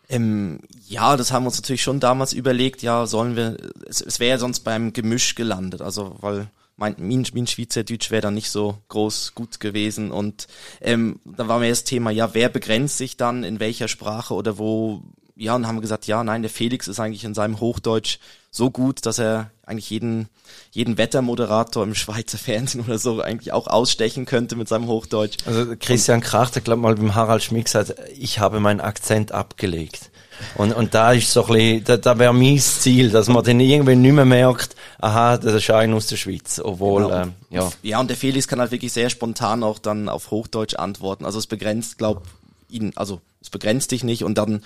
[0.07, 4.19] Ähm, ja, das haben wir uns natürlich schon damals überlegt, ja, sollen wir, es, es
[4.19, 6.49] wäre sonst beim Gemisch gelandet, also weil
[6.79, 10.47] mein, mein, mein Schweizerdeutsch wäre dann nicht so groß gut gewesen und
[10.81, 14.57] ähm, da war mir das Thema, ja, wer begrenzt sich dann in welcher Sprache oder
[14.57, 15.01] wo,
[15.35, 18.19] ja, und haben wir gesagt, ja, nein, der Felix ist eigentlich in seinem Hochdeutsch
[18.51, 20.27] so gut, dass er eigentlich jeden,
[20.71, 25.37] jeden Wettermoderator im Schweizer Fernsehen oder so eigentlich auch ausstechen könnte mit seinem Hochdeutsch.
[25.45, 30.08] Also Christian Kracht hat, glaube mal beim Harald Schmidt gesagt, ich habe meinen Akzent abgelegt.
[30.55, 33.59] Und, und da ist so ein bisschen, da, da wäre mein Ziel, dass man dann
[33.59, 37.21] irgendwie nicht mehr merkt, aha, das ist einer aus der Schweiz, obwohl, genau.
[37.21, 37.71] ähm, ja.
[37.81, 41.25] Ja, und der Felix kann halt wirklich sehr spontan auch dann auf Hochdeutsch antworten.
[41.25, 42.23] Also es begrenzt, glaub,
[42.69, 44.63] ihn, also es begrenzt dich nicht und dann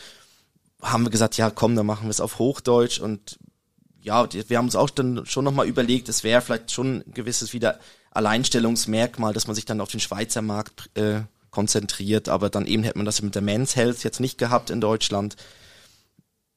[0.81, 3.37] haben wir gesagt, ja komm, dann machen wir es auf Hochdeutsch und
[4.01, 7.53] ja, wir haben uns auch dann schon nochmal überlegt, es wäre vielleicht schon ein gewisses
[7.53, 7.79] wieder
[8.11, 12.97] Alleinstellungsmerkmal, dass man sich dann auf den Schweizer Markt äh, konzentriert, aber dann eben hätte
[12.97, 15.37] man das mit der Men's Health jetzt nicht gehabt in Deutschland.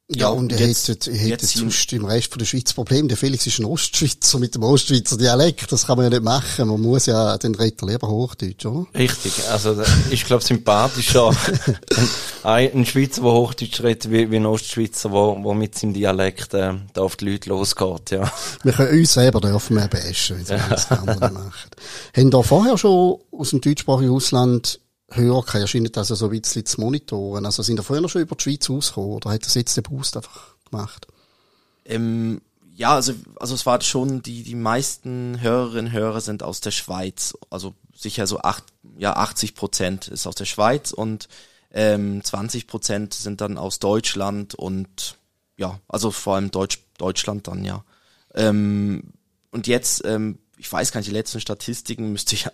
[0.09, 3.09] Ja, und er jetzt, hätte, er hätte sonst im Rest von der Schweiz Problem.
[3.09, 5.73] Der Felix ist ein Ostschweizer mit dem Ostschweizer Dialekt.
[5.73, 6.69] Das kann man ja nicht machen.
[6.69, 8.87] Man muss ja den Retter lieber Hochdeutsch, oder?
[8.97, 9.33] Richtig.
[9.51, 11.31] Also, ich glaube, sympathischer
[12.45, 16.55] ein, ein Schweizer, der Hochdeutsch redet, wie, wie ein Ostschweizer, der, der mit seinem Dialekt,
[16.55, 18.33] äh, da auf die Leute losgeht, ja.
[18.62, 20.66] Wir können uns selber dürfen mehr bashen, wenn sie ja.
[20.71, 21.71] das andere machen.
[22.16, 24.79] Haben da vorher schon aus dem deutschsprachigen Ausland
[25.11, 27.47] höher kann, erscheint das so ein bisschen zu monitoren.
[27.47, 30.16] Also sind da vorher schon über die Schweiz ausgekommen oder hat das jetzt der Boost
[30.16, 31.07] einfach gemacht?
[31.85, 32.40] Ähm,
[32.75, 36.73] ja, also, also es war schon, die, die meisten Hörerinnen und Hörer sind aus der
[36.73, 37.35] Schweiz.
[37.49, 38.64] Also sicher so acht,
[38.99, 41.29] ja, 80 Prozent ist aus der Schweiz und
[41.73, 45.16] ähm, 20 Prozent sind dann aus Deutschland und
[45.57, 47.85] ja, also vor allem Deutsch, Deutschland dann, ja.
[48.35, 49.05] Ähm,
[49.51, 52.47] und jetzt ähm, ich weiß gar nicht, die letzten Statistiken müsste ich,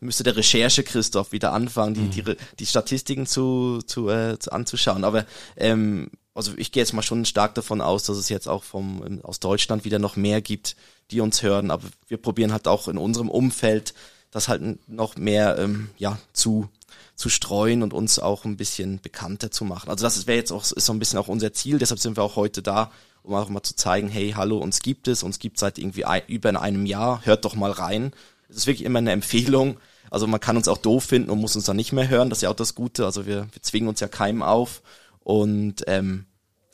[0.00, 2.10] müsste der Recherche Christoph wieder anfangen, die, mhm.
[2.10, 5.04] die, die Statistiken zu, zu, äh, zu anzuschauen.
[5.04, 8.62] Aber ähm, also ich gehe jetzt mal schon stark davon aus, dass es jetzt auch
[8.62, 10.76] vom aus Deutschland wieder noch mehr gibt,
[11.10, 11.70] die uns hören.
[11.70, 13.94] Aber wir probieren halt auch in unserem Umfeld
[14.30, 16.68] das halt noch mehr ähm, ja zu
[17.16, 19.90] zu streuen und uns auch ein bisschen bekannter zu machen.
[19.90, 21.78] Also das wäre jetzt auch ist so ein bisschen auch unser Ziel.
[21.78, 22.90] Deshalb sind wir auch heute da,
[23.22, 26.22] um auch mal zu zeigen, hey, hallo, uns gibt es, uns gibt seit irgendwie ein,
[26.26, 28.12] über einem Jahr, hört doch mal rein.
[28.48, 29.78] Es ist wirklich immer eine Empfehlung.
[30.10, 32.38] Also man kann uns auch doof finden und muss uns dann nicht mehr hören, das
[32.38, 33.04] ist ja auch das Gute.
[33.04, 34.82] Also wir, wir zwingen uns ja keinem auf
[35.20, 36.26] und ähm,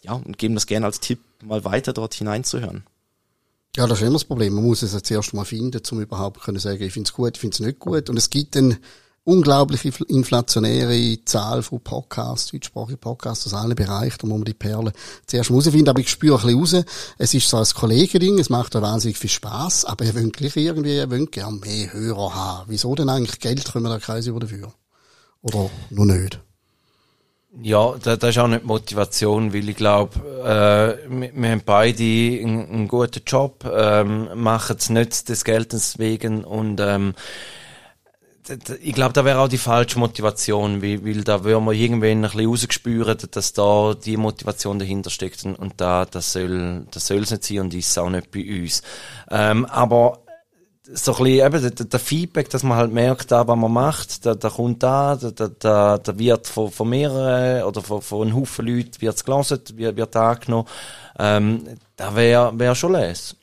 [0.03, 2.85] ja, und geben das gerne als Tipp mal weiter dort hineinzuhören.
[3.77, 4.55] Ja, das ist immer das Problem.
[4.55, 7.37] Man muss es jetzt erst mal finden, um überhaupt können sagen, ich finde es gut,
[7.37, 8.09] ich finde es nicht gut.
[8.09, 8.79] Und es gibt dann
[9.27, 14.93] unglaubliche inflationäre Zahl von Podcasts, deutschsprachige Podcasts aus allen Bereichen, da muss man die Perlen
[15.27, 18.51] zuerst mal rausfinden, aber ich spüre ein bisschen raus, es ist so ein Kollegending, es
[18.51, 22.35] macht da wahnsinnig viel Spaß, aber ihr wollt gleich irgendwie, ihr wollt gerne mehr Hörer
[22.35, 22.65] haben.
[22.69, 24.73] Wieso denn eigentlich Geld können wir da Kreis über dafür?
[25.43, 26.41] Oder nur nicht?
[27.63, 32.03] Ja, das, das ist auch nicht Motivation, weil ich glaube, äh, wir, wir, haben beide
[32.03, 37.15] einen, einen guten Job, ähm, machen es nicht des Geldes wegen und ähm,
[38.81, 42.31] ich glaube, da wäre auch die falsche Motivation, weil, weil da würden wir irgendwann ein
[42.31, 47.23] bisschen rausgespüren, dass da die Motivation dahinter steckt und, und da, das soll, das soll
[47.23, 48.83] es nicht sein und ist auch nicht bei uns.
[49.31, 50.21] Ähm, aber
[50.93, 54.25] so ein bisschen, eben, der, der, Feedback, dass man halt merkt, da, was man macht,
[54.25, 58.37] da, da kommt da, da, da, da wird von, von mehreren oder von, von einem
[58.37, 60.69] Haufen Leuten wird's gelesen, wird, wird angenommen,
[61.19, 61.65] ähm,
[61.97, 63.35] da wäre wär schon les.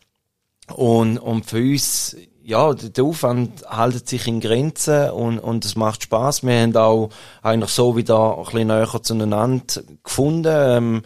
[0.73, 6.03] Und, und für uns, ja, der Aufwand hält sich in Grenzen und, und es macht
[6.03, 6.43] Spaß.
[6.43, 7.09] Wir haben auch
[7.41, 10.53] eigentlich so wieder ein bisschen näher zueinander gefunden.
[10.53, 11.01] Ähm,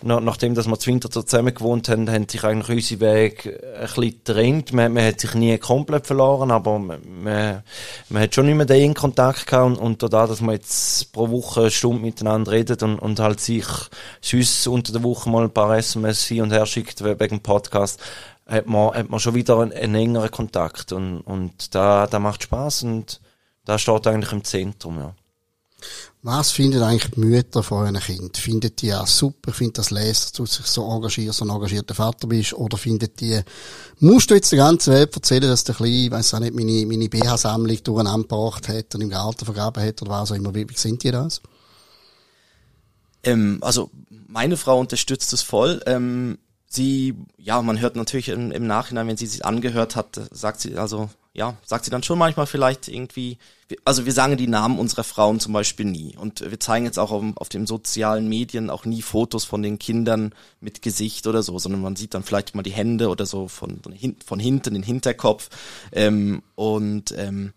[0.00, 3.80] nach, nachdem, dass wir zu Winter zusammen gewohnt haben, haben sich eigentlich unsere Wege ein
[3.82, 4.72] bisschen getrennt.
[4.72, 7.62] Man, man hat sich nie komplett verloren, aber man, man,
[8.14, 11.70] hat schon mehr den Kontakt gehabt und, und dadurch, dass man jetzt pro Woche eine
[11.70, 13.66] Stunde miteinander redet und, und halt sich
[14.22, 18.00] sonst unter der Woche mal ein paar SMS hin und her schickt wegen dem Podcast,
[18.48, 22.42] hat man, hat man schon wieder einen, einen engeren Kontakt und, und da, da macht
[22.42, 23.20] Spaß und
[23.64, 25.14] da steht eigentlich im Zentrum, ja.
[26.22, 28.36] Was finden eigentlich die Mütter von euren Kind?
[28.36, 31.94] Findet die ja super, findet das lesen, dass du dich so engagierst, so ein engagierter
[31.94, 32.54] Vater bist?
[32.54, 33.40] Oder findet die,
[34.00, 36.84] musst du jetzt der ganzen Welt erzählen, dass der Kleine, ich weiss auch nicht, meine,
[36.86, 40.52] meine BH-Sammlung durcheinander gebracht hat und im Garten vergraben hat oder was auch immer?
[40.52, 41.40] Wie, wie sind die das?
[43.22, 43.90] Ähm, also,
[44.26, 45.80] meine Frau unterstützt es voll.
[45.86, 50.60] Ähm, sie, ja, man hört natürlich im, im Nachhinein, wenn sie sich angehört hat, sagt
[50.60, 53.38] sie, also ja, sagt sie dann schon manchmal vielleicht irgendwie,
[53.84, 56.16] also wir sagen die Namen unserer Frauen zum Beispiel nie.
[56.16, 59.78] Und wir zeigen jetzt auch auf, auf den sozialen Medien auch nie Fotos von den
[59.78, 63.46] Kindern mit Gesicht oder so, sondern man sieht dann vielleicht mal die Hände oder so
[63.46, 63.80] von,
[64.24, 65.48] von hinten, den Hinterkopf.
[65.92, 67.52] Ähm, und ähm,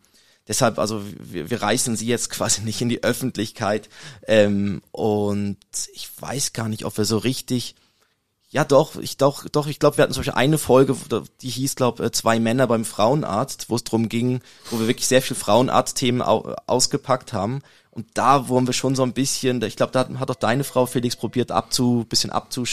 [0.47, 3.89] deshalb, also wir, wir reißen sie jetzt quasi nicht in die Öffentlichkeit.
[4.27, 5.57] Ähm, und
[5.93, 7.75] ich weiß gar nicht, ob wir so richtig
[8.51, 10.95] ja, doch, ich doch, doch, ich glaube, wir hatten zum Beispiel eine Folge,
[11.41, 15.07] die hieß, glaube äh, zwei Männer beim Frauenarzt, wo es drum ging, wo wir wirklich
[15.07, 17.61] sehr viel Frauenarzt-Themen au ausgepackt haben.
[17.91, 20.85] Und da wurden wir schon so ein bisschen, ich glaube, da hat, auch deine Frau
[20.85, 22.65] Felix probiert, abzu, bisschen abzu,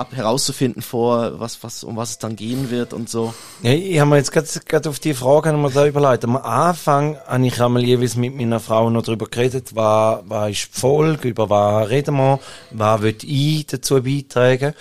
[0.00, 3.34] ab herauszufinden vor, was, was, um was es dann gehen wird und so.
[3.62, 6.24] Ja, ich habe mir jetzt gerade auf die Frage mir da überlegt.
[6.24, 10.74] Am Anfang habe ich einmal jeweils mit meiner Frau noch darüber geredet, was, was ist
[10.74, 14.74] die Folge, über was reden wir, was will ich dazu beitragen.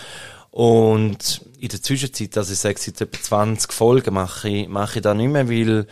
[0.51, 5.03] Und in der Zwischenzeit, also ich sage seit etwa 20 Folgen, mache ich, mache ich
[5.03, 5.86] da nicht mehr, weil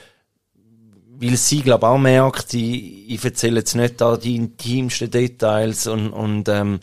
[1.20, 6.10] weil sie, glaube auch merkt, ich, ich erzähle jetzt nicht da die intimsten Details und,
[6.10, 6.80] und ähm,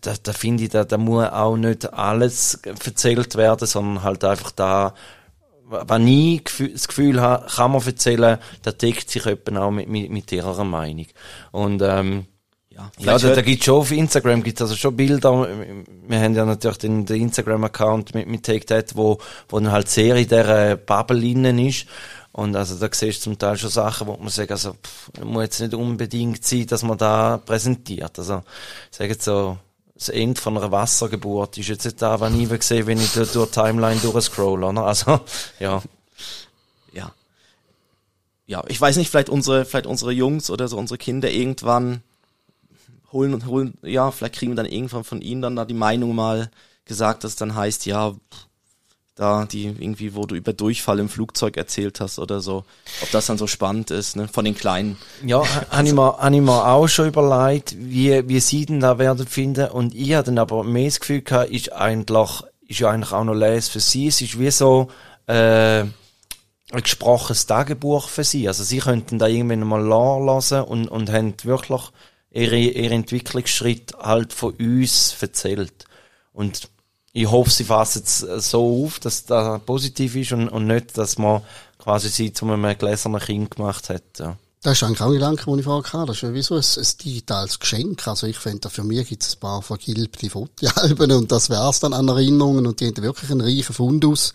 [0.00, 4.50] da, da finde ich, da, da muss auch nicht alles erzählt werden, sondern halt einfach
[4.50, 4.94] da,
[5.68, 10.10] was ich das Gefühl habe, kann man erzählen, da deckt sich jemand auch mit, mit,
[10.10, 11.06] mit ihrer Meinung.
[11.52, 12.26] Und ähm,
[12.70, 15.48] ja, ja da, da gibt schon auf Instagram gibt's also schon Bilder.
[16.06, 19.18] Wir haben ja natürlich den, den Instagram-Account mit, mit Take That, wo,
[19.48, 21.86] wo dann halt sehr in dieser Bubble innen ist.
[22.36, 25.44] Und also da siehst du zum Teil schon Sachen, wo man sagt, also pff, muss
[25.44, 28.18] jetzt nicht unbedingt sein, dass man da präsentiert.
[28.18, 28.42] Also
[28.90, 29.56] sage jetzt so,
[29.94, 33.32] das Ende von einer Wassergeburt ist jetzt nicht da, was ich gesehen wenn ich durch
[33.32, 34.84] die Timeline durchscroll, oder?
[34.84, 35.20] Also,
[35.58, 35.82] ja.
[36.92, 37.10] Ja.
[38.46, 42.02] Ja, ich weiß nicht, vielleicht unsere, vielleicht unsere Jungs oder so unsere Kinder irgendwann
[43.12, 46.14] holen und holen, ja, vielleicht kriegen wir dann irgendwann von ihnen dann da die Meinung
[46.14, 46.50] mal
[46.84, 48.46] gesagt, dass dann heißt, ja, pff,
[49.16, 52.64] da, die irgendwie, wo du über Durchfall im Flugzeug erzählt hast oder so,
[53.02, 54.98] ob das dann so spannend ist, ne, von den Kleinen.
[55.24, 58.98] Ja, habe ich, mir, hab ich mir auch schon überlegt, wie, wie sie denn da
[58.98, 62.90] werden finden und ich hatte dann aber mehr das Gefühl gehabt, ist eigentlich, ist ja
[62.90, 64.88] eigentlich auch noch Les für sie, es ist wie so,
[65.26, 65.84] äh,
[66.72, 68.48] ein gesprochenes Tagebuch für sie.
[68.48, 71.82] Also sie könnten da irgendwann mal lassen und, und haben wirklich
[72.30, 75.84] ihre, ihre Entwicklungsschritt halt von uns erzählt.
[76.32, 76.68] Und
[77.16, 80.98] ich hoffe, sie fassen es äh, so auf, dass das positiv ist und, und nicht,
[80.98, 81.40] dass man
[81.78, 84.02] quasi sie zu einem gläsernen Kind gemacht hat.
[84.18, 84.36] Ja.
[84.66, 86.06] Das ist eigentlich auch ein Gedanke, den ich vorher hatte.
[86.06, 88.08] Das ist wie so ein, ein digitales Geschenk.
[88.08, 91.92] Also ich finde, für mich gibt es ein paar vergilbte Fotoalben und das wär's dann
[91.92, 94.32] an Erinnerungen und die haben wirklich einen reichen Fundus,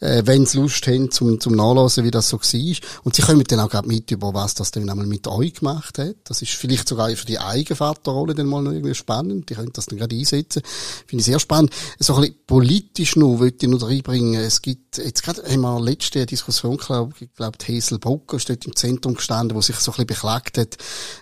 [0.00, 2.76] äh, wenn sie Lust haben, zum, zum Nachlesen, wie das so war.
[3.04, 5.96] Und sie kommen dann auch gerade mit, über was das dann einmal mit euch gemacht
[5.98, 6.16] hat.
[6.24, 9.48] Das ist vielleicht sogar für die Eigenvaterrolle dann mal noch irgendwie spannend.
[9.48, 10.60] Die können das dann gerade einsetzen.
[11.06, 11.72] Finde ich sehr spannend.
[12.00, 14.42] So ein bisschen politisch noch, wollte ich noch reinbringen.
[14.42, 18.74] Es gibt, jetzt gerade haben wir letzte Diskussion, glaube ich, glaube, Hesel Brucker steht im
[18.74, 20.76] Zentrum gestanden, wo sich so ein bisschen beklagt hat,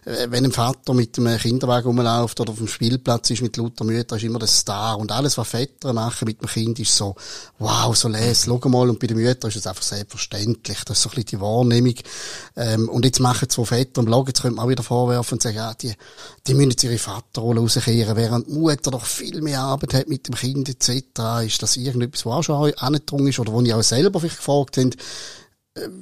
[0.05, 3.85] äh, wenn ein Vater mit einem Kinderwagen rumläuft oder auf dem Spielplatz ist mit lauter
[3.85, 4.99] Mütter, ist immer der Star.
[4.99, 7.15] Und alles, was Väter machen mit dem Kind, ist so,
[7.59, 8.89] wow, so les, schau mal.
[8.89, 10.79] Und bei den Müttern ist es einfach selbstverständlich.
[10.85, 11.95] Das ist so ein bisschen die Wahrnehmung.
[12.57, 15.43] Ähm, und jetzt machen zwei Väter im Blog, jetzt könnte man auch wieder vorwerfen und
[15.43, 15.93] sagen, ja, die,
[16.47, 20.29] die müssen jetzt ihre Vaterrolle rauskehren, während die Mutter doch viel mehr Arbeit hat mit
[20.29, 21.45] dem Kind etc.
[21.45, 24.77] Ist das irgendetwas, was auch schon angedrungen ist oder wo ich auch selber vielleicht gefragt
[24.77, 24.91] habe,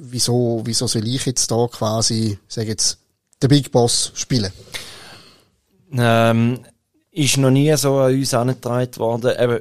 [0.01, 2.99] wieso, wieso soll ich jetzt da quasi, sag jetzt,
[3.41, 4.51] der Big Boss spielen?
[5.91, 6.59] Ähm,
[7.11, 9.31] ist noch nie so an uns angetragen worden.
[9.39, 9.59] Eben,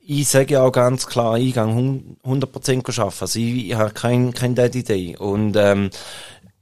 [0.00, 3.16] ich sage ja auch ganz klar, ich gehe 100% arbeiten.
[3.20, 5.16] Also ich, ich habe kein, kein Daddy Day.
[5.16, 5.90] Und, ähm,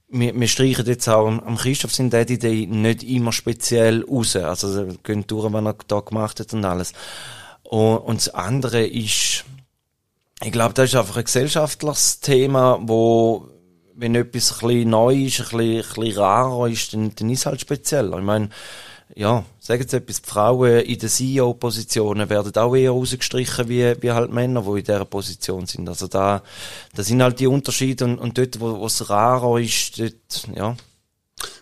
[0.09, 4.35] wir, wir streichen jetzt auch am Christoph sein Daddy Day nicht immer speziell raus.
[4.35, 6.93] Also, gehen durch, was er da gemacht hat und alles.
[7.63, 9.43] Und, und das andere ist,
[10.43, 13.47] ich glaube, das ist einfach ein gesellschaftliches Thema, wo,
[13.95, 17.39] wenn etwas ein bisschen neu ist, ein bisschen, ein bisschen rarer ist, dann, dann ist
[17.39, 18.13] es halt speziell.
[18.13, 18.49] Ich meine,
[19.15, 24.11] ja, sagen Sie etwas, die Frauen in den CEO-Positionen werden auch eher rausgestrichen wie, wie
[24.11, 25.89] halt Männer, die in dieser Position sind.
[25.89, 26.43] Also da,
[26.93, 30.75] da sind halt die Unterschiede und, und dort, wo es rarer ist, dort, ja.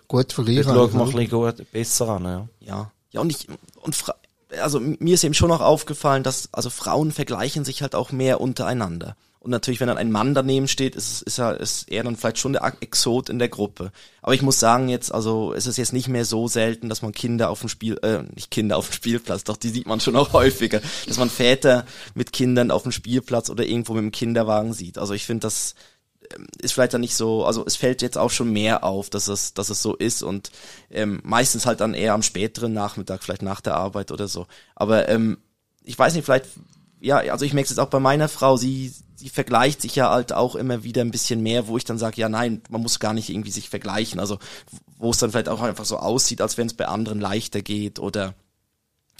[0.07, 0.73] Gut vergleichen.
[0.73, 2.47] Dort schaut man ein bisschen gut, besser an, ja.
[2.59, 2.91] Ja.
[3.11, 3.47] Ja, und ich,
[3.81, 4.15] und Fra
[4.61, 8.41] also mir ist eben schon auch aufgefallen, dass also Frauen vergleichen sich halt auch mehr
[8.41, 9.15] untereinander.
[9.45, 12.39] Und natürlich, wenn dann ein Mann daneben steht, ist, ist, er, ist er dann vielleicht
[12.39, 13.91] schon der Exot in der Gruppe.
[14.23, 17.11] Aber ich muss sagen jetzt, also es ist jetzt nicht mehr so selten, dass man
[17.11, 20.15] Kinder auf dem Spiel, äh, nicht Kinder auf dem Spielplatz, doch die sieht man schon
[20.15, 24.73] auch häufiger, dass man Väter mit Kindern auf dem Spielplatz oder irgendwo mit dem Kinderwagen
[24.73, 24.97] sieht.
[24.97, 25.75] Also ich finde, das
[26.61, 29.53] ist vielleicht dann nicht so, also es fällt jetzt auch schon mehr auf, dass es,
[29.53, 30.51] dass es so ist und
[30.91, 34.47] ähm, meistens halt dann eher am späteren Nachmittag, vielleicht nach der Arbeit oder so.
[34.75, 35.37] Aber ähm,
[35.83, 36.47] ich weiß nicht, vielleicht,
[36.99, 40.09] ja, also ich merke es jetzt auch bei meiner Frau, sie, sie vergleicht sich ja
[40.09, 42.99] halt auch immer wieder ein bisschen mehr, wo ich dann sage, ja nein, man muss
[42.99, 44.19] gar nicht irgendwie sich vergleichen.
[44.19, 44.39] Also
[44.97, 47.99] wo es dann vielleicht auch einfach so aussieht, als wenn es bei anderen leichter geht
[47.99, 48.33] oder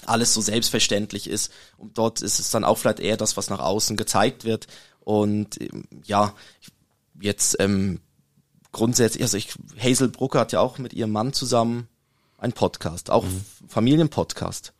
[0.04, 1.52] alles so selbstverständlich ist.
[1.76, 4.66] Und dort ist es dann auch vielleicht eher das, was nach außen gezeigt wird.
[5.00, 6.34] Und ähm, ja,
[7.20, 8.00] jetzt ähm,
[8.72, 11.88] grundsätzlich, also ich, Hazel Brucker hat ja auch mit ihrem Mann zusammen
[12.38, 13.44] einen Podcast, auch mhm.
[13.68, 14.72] Familienpodcast.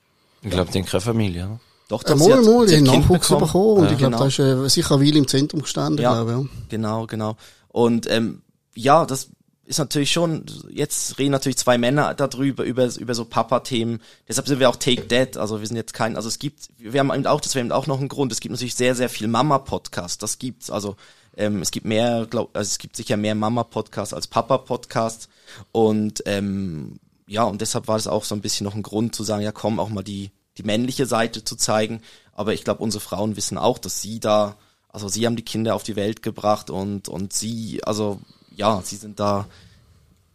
[0.42, 1.60] Ich glaube, den keine Familie, ne?
[1.88, 4.18] Doch, das äh, mal, mal, die Nachwuchs bekommen, bekommen und ja, ich glaube, genau.
[4.18, 6.44] da ist äh, sicher Weile im Zentrum gestanden, ja, glaube ja.
[6.68, 7.36] Genau, genau.
[7.68, 8.42] Und ähm,
[8.74, 9.30] ja, das
[9.66, 14.00] ist natürlich schon, jetzt reden natürlich zwei Männer darüber, über, über so Papa-Themen.
[14.28, 15.36] Deshalb sind wir auch Take That.
[15.36, 17.72] Also wir sind jetzt kein, also es gibt, wir haben eben auch, das wäre eben
[17.72, 18.30] auch noch ein Grund.
[18.30, 20.18] Es gibt natürlich sehr, sehr viel Mama-Podcasts.
[20.18, 20.70] Das gibt's.
[20.70, 20.96] Also
[21.36, 25.28] ähm, es gibt mehr, glaub, also es gibt sicher mehr Mama-Podcasts als Papa-Podcasts.
[25.72, 29.22] Und ähm, ja, und deshalb war es auch so ein bisschen noch ein Grund zu
[29.22, 32.00] sagen, ja komm, auch mal die, die männliche Seite zu zeigen.
[32.32, 34.56] Aber ich glaube, unsere Frauen wissen auch, dass sie da,
[34.88, 38.20] also sie haben die Kinder auf die Welt gebracht und, und sie, also
[38.54, 39.46] ja, sie sind da,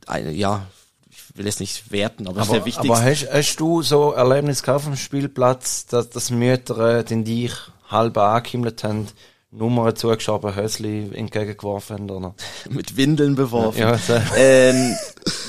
[0.06, 0.68] eine, ja,
[1.10, 2.90] ich will es nicht werten, aber, aber sehr wichtig.
[2.90, 7.24] Aber hast, hast du so Erlebnis gehabt auf dem Spielplatz, dass, dass Mütter äh, den
[7.24, 7.54] dich
[7.90, 9.08] halb angehimmelt haben,
[9.52, 12.34] Nummern zugeschoben, Hösli entgegengeworfen oder?
[12.70, 13.80] Mit Windeln beworfen.
[13.80, 14.14] Ja, so.
[14.38, 14.96] ähm,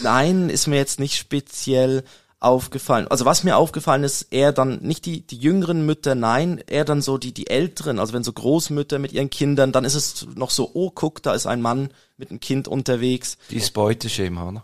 [0.02, 2.02] nein, ist mir jetzt nicht speziell
[2.40, 3.06] aufgefallen.
[3.06, 7.00] Also was mir aufgefallen ist, eher dann nicht die, die jüngeren Mütter, nein, eher dann
[7.00, 10.50] so die, die älteren, also wenn so Großmütter mit ihren Kindern, dann ist es noch
[10.50, 13.38] so, oh, guck, da ist ein Mann mit einem Kind unterwegs.
[13.50, 14.62] Die ist Beuteschema, ne?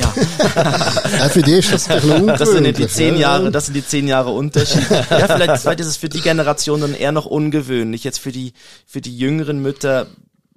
[0.00, 0.14] Ja.
[1.18, 4.08] ja, für die ist das ein Das sind die zehn Jahre, das sind die zehn
[4.08, 4.88] Jahre Unterschied.
[4.90, 8.04] Ja, vielleicht, vielleicht ist es für die Generation dann eher noch ungewöhnlich.
[8.04, 8.52] Jetzt für die,
[8.86, 10.06] für die jüngeren Mütter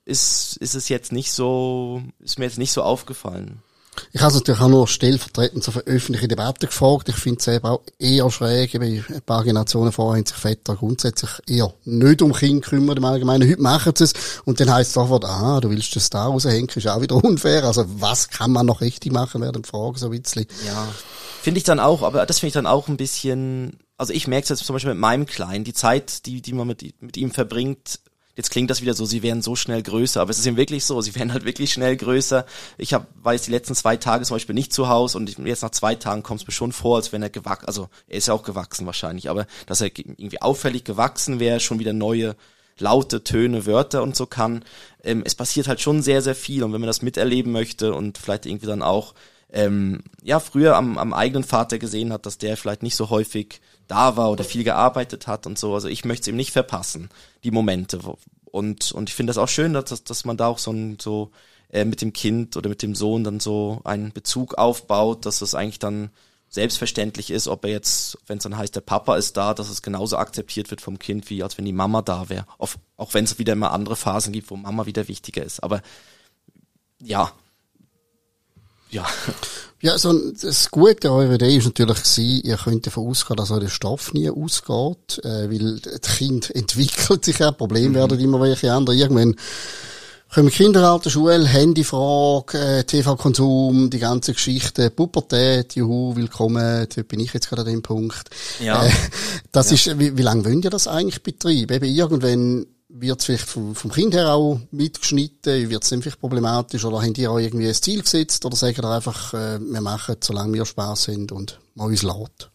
[0.05, 3.61] ist, ist es jetzt nicht so, ist mir jetzt nicht so aufgefallen.
[4.11, 7.09] Ich habe es natürlich auch nur stellvertretend so für öffentliche Debatte gefragt.
[7.09, 8.73] Ich finde es eben auch eher schräg.
[8.75, 13.05] Eben ein paar Generationen vorher haben sich Väter grundsätzlich eher nicht um Kinder kümmern im
[13.05, 13.49] Allgemeinen.
[13.49, 14.13] Heute machen sie es.
[14.45, 17.63] Und dann heisst es sofort, ah, du willst das da raushängen, ist auch wieder unfair.
[17.63, 20.23] Also was kann man noch richtig machen, werden Fragen so ein.
[20.65, 20.87] Ja.
[21.41, 24.43] Finde ich dann auch, aber das finde ich dann auch ein bisschen, also ich merke
[24.43, 27.29] es jetzt zum Beispiel mit meinem Kleinen, die Zeit, die, die man mit, mit ihm
[27.29, 27.99] verbringt,
[28.35, 30.83] Jetzt klingt das wieder so, sie werden so schnell größer, aber es ist eben wirklich
[30.85, 32.45] so, sie werden halt wirklich schnell größer.
[32.77, 35.63] Ich hab, war jetzt die letzten zwei Tage zum Beispiel nicht zu Hause und jetzt
[35.63, 38.27] nach zwei Tagen kommt es mir schon vor, als wenn er gewachsen, also er ist
[38.27, 42.35] ja auch gewachsen wahrscheinlich, aber dass er irgendwie auffällig gewachsen wäre, schon wieder neue
[42.77, 44.65] laute Töne, Wörter und so kann.
[45.01, 48.17] Ähm, es passiert halt schon sehr, sehr viel und wenn man das miterleben möchte und
[48.17, 49.13] vielleicht irgendwie dann auch
[49.51, 53.61] ähm, ja früher am, am eigenen Vater gesehen hat, dass der vielleicht nicht so häufig
[53.87, 55.73] da war oder viel gearbeitet hat und so.
[55.73, 57.09] Also ich möchte es ihm nicht verpassen,
[57.43, 57.99] die Momente.
[58.45, 61.31] Und, und ich finde das auch schön, dass, dass man da auch so, ein, so
[61.69, 65.55] äh, mit dem Kind oder mit dem Sohn dann so einen Bezug aufbaut, dass das
[65.55, 66.09] eigentlich dann
[66.49, 69.81] selbstverständlich ist, ob er jetzt, wenn es dann heißt, der Papa ist da, dass es
[69.81, 72.45] genauso akzeptiert wird vom Kind, wie als wenn die Mama da wäre.
[72.57, 75.61] Auch wenn es wieder immer andere Phasen gibt, wo Mama wieder wichtiger ist.
[75.63, 75.81] Aber
[77.01, 77.31] ja,
[78.89, 79.05] ja.
[79.81, 83.51] Ja, so das Gute an eurer Idee ist natürlich gewesen, ihr könnt davon ausgehen, dass
[83.51, 87.93] euer Stoff nie ausgeht, äh, weil das Kind entwickelt sich ja, Probleme mhm.
[87.93, 88.95] werden immer welche andere.
[88.95, 89.35] Irgendwann
[90.33, 97.33] kommen Kinderalter, Schule, Handyfrage, äh, TV-Konsum, die ganze Geschichte, Pubertät, juhu, willkommen, dort bin ich
[97.33, 98.29] jetzt gerade an dem Punkt.
[98.59, 98.85] Ja.
[98.85, 98.91] Äh,
[99.51, 99.75] das ja.
[99.75, 101.75] ist, wie, wie lange wollt ihr das eigentlich betreiben?
[101.75, 105.69] Eben irgendwann wird es vielleicht vom, vom Kind her auch mitgeschnitten?
[105.69, 106.85] Wird es dann problematisch?
[106.85, 108.45] Oder habt ihr auch irgendwie ein Ziel gesetzt?
[108.45, 112.49] Oder sagt ihr einfach, äh, wir machen solange wir Spaß haben und man uns lässt?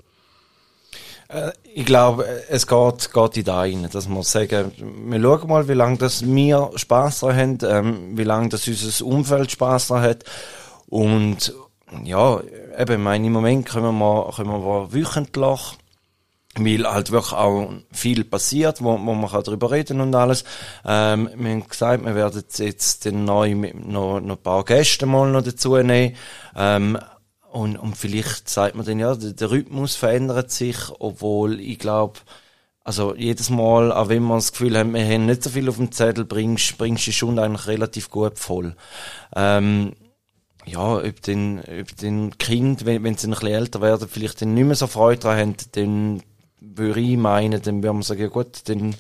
[1.29, 5.69] Äh, ich glaube, es geht, geht in da rein, dass wir sagen, wir schauen mal,
[5.69, 10.05] wie lange das wir Spaß daran haben, ähm, wie lange das unser Umfeld Spaß daran
[10.05, 10.25] hat.
[10.89, 11.55] Und,
[12.05, 12.41] ja,
[12.79, 15.79] eben, ich meine, im Moment können wir, können wir wöchentlich
[16.57, 20.45] weil halt wirklich auch viel passiert, wo, wo man kann darüber reden und alles.
[20.85, 25.31] Ähm, wir haben gesagt, wir werden jetzt den neu noch, noch ein paar Gäste mal
[25.31, 26.17] noch dazu nehmen.
[26.57, 26.99] Ähm,
[27.53, 32.21] und, und vielleicht sagt man dann, ja, der, der Rhythmus verändert sich, obwohl ich glaube,
[32.83, 35.77] also jedes Mal, auch wenn man das Gefühl hat, wir haben nicht so viel auf
[35.77, 38.75] dem Zettel, bringst, bringst du schon eigentlich relativ gut voll.
[39.35, 39.93] Ähm,
[40.65, 44.55] ja, ob den, ob den Kind, wenn, wenn sie ein bisschen älter werden, vielleicht dann
[44.55, 46.23] nicht mehr so Freude daran haben, dann
[46.61, 48.95] würde ich meinen, dann würde man sagen, ja gut, dann,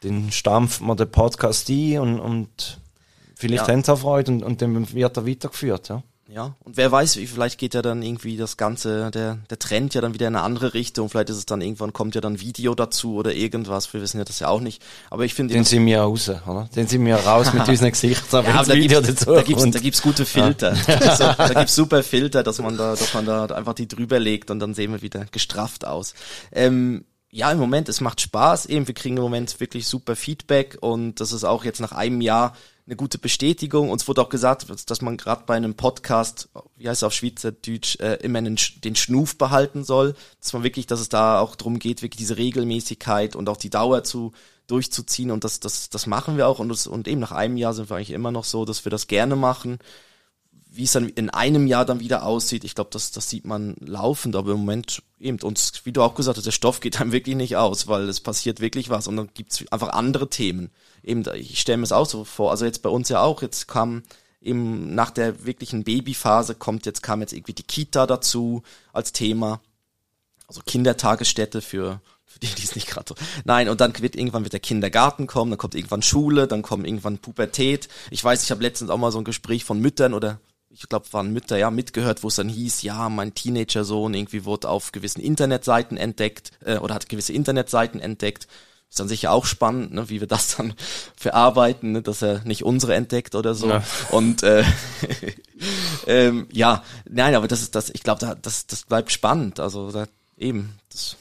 [0.00, 2.80] dann stampft man den Podcast ein und, und
[3.34, 3.72] vielleicht ja.
[3.72, 6.02] haben sie auch Freude und, und dann wird er weitergeführt, ja.
[6.30, 10.02] Ja, und wer weiß, vielleicht geht ja dann irgendwie das Ganze, der, der Trend ja
[10.02, 11.08] dann wieder in eine andere Richtung.
[11.08, 13.90] Vielleicht ist es dann irgendwann kommt ja dann Video dazu oder irgendwas.
[13.94, 14.82] Wir wissen ja das ja auch nicht.
[15.08, 15.54] Aber ich finde.
[15.54, 16.68] Den sind wir raus, oder?
[16.76, 19.78] Den sind wir raus mit unseren Gesichtern, ja, aber Video gibt's, dazu da gibt's, da
[19.78, 20.74] gibt's gute Filter.
[20.74, 20.82] Ja.
[20.86, 24.18] Da, gibt's, da gibt's super Filter, dass man da, dass man da einfach die drüber
[24.18, 26.12] legt und dann sehen wir wieder gestrafft aus.
[26.52, 28.86] Ähm, ja, im Moment, es macht Spaß eben.
[28.86, 32.54] Wir kriegen im Moment wirklich super Feedback und das ist auch jetzt nach einem Jahr
[32.88, 33.90] eine gute Bestätigung.
[33.90, 38.00] Uns wurde auch gesagt, dass man gerade bei einem Podcast, wie heißt es auf Schweizerdeutsch,
[38.00, 40.14] äh, immer den, den Schnuf behalten soll.
[40.40, 43.70] Dass man wirklich, dass es da auch darum geht, wirklich diese Regelmäßigkeit und auch die
[43.70, 44.32] Dauer zu
[44.68, 47.72] durchzuziehen und das, das, das machen wir auch und, das, und eben nach einem Jahr
[47.72, 49.78] sind wir eigentlich immer noch so, dass wir das gerne machen
[50.70, 53.76] wie es dann in einem Jahr dann wieder aussieht, ich glaube, das, das sieht man
[53.80, 57.12] laufend, aber im Moment eben, uns, wie du auch gesagt hast, der Stoff geht einem
[57.12, 60.70] wirklich nicht aus, weil es passiert wirklich was und dann gibt's einfach andere Themen.
[61.02, 63.66] Eben, ich stelle mir es auch so vor, also jetzt bei uns ja auch, jetzt
[63.66, 64.02] kam
[64.40, 68.62] eben nach der wirklichen Babyphase kommt jetzt, kam jetzt irgendwie die Kita dazu
[68.92, 69.60] als Thema,
[70.46, 73.14] also Kindertagesstätte für für die, die es nicht gerade so.
[73.44, 76.86] Nein, und dann wird irgendwann wird der Kindergarten kommen, dann kommt irgendwann Schule, dann kommt
[76.86, 77.88] irgendwann Pubertät.
[78.10, 80.38] Ich weiß, ich habe letztens auch mal so ein Gespräch von Müttern oder
[80.70, 84.68] ich glaube, waren Mütter, ja, mitgehört, wo es dann hieß, ja, mein Teenager-Sohn irgendwie wurde
[84.68, 88.46] auf gewissen Internetseiten entdeckt äh, oder hat gewisse Internetseiten entdeckt.
[88.90, 90.74] Ist dann sicher auch spannend, ne, wie wir das dann
[91.16, 93.68] verarbeiten, ne, dass er nicht unsere entdeckt oder so.
[93.68, 93.82] Ja.
[94.10, 94.64] Und äh,
[96.06, 99.60] ähm, ja, nein, aber das ist das, ich glaube, da, das, das bleibt spannend.
[99.60, 100.06] Also da,
[100.36, 101.16] eben, das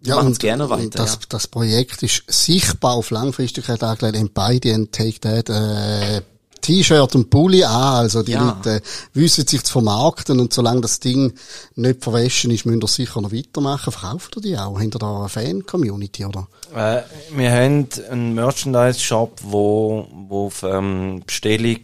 [0.00, 0.98] wir ja, und, gerne weiter.
[0.98, 1.20] Das, ja.
[1.28, 4.16] das Projekt ist sichtbar auf Langfristigkeit angelegt.
[4.16, 6.22] In beide Take That äh,
[6.60, 7.72] T-Shirt und Pulli an.
[7.72, 8.44] Also die ja.
[8.44, 8.80] Leute äh,
[9.14, 11.34] wissen sich zu vermarkten und solange das Ding
[11.74, 13.92] nicht verwaschen ist, müssen wir sicher noch weitermachen.
[13.92, 14.80] Verkauft ihr die auch?
[14.80, 16.48] Habt ihr da eine Fan-Community, oder?
[16.74, 17.02] Äh,
[17.34, 21.78] wir haben einen Merchandise-Shop, wo, wo auf ähm, Bestellung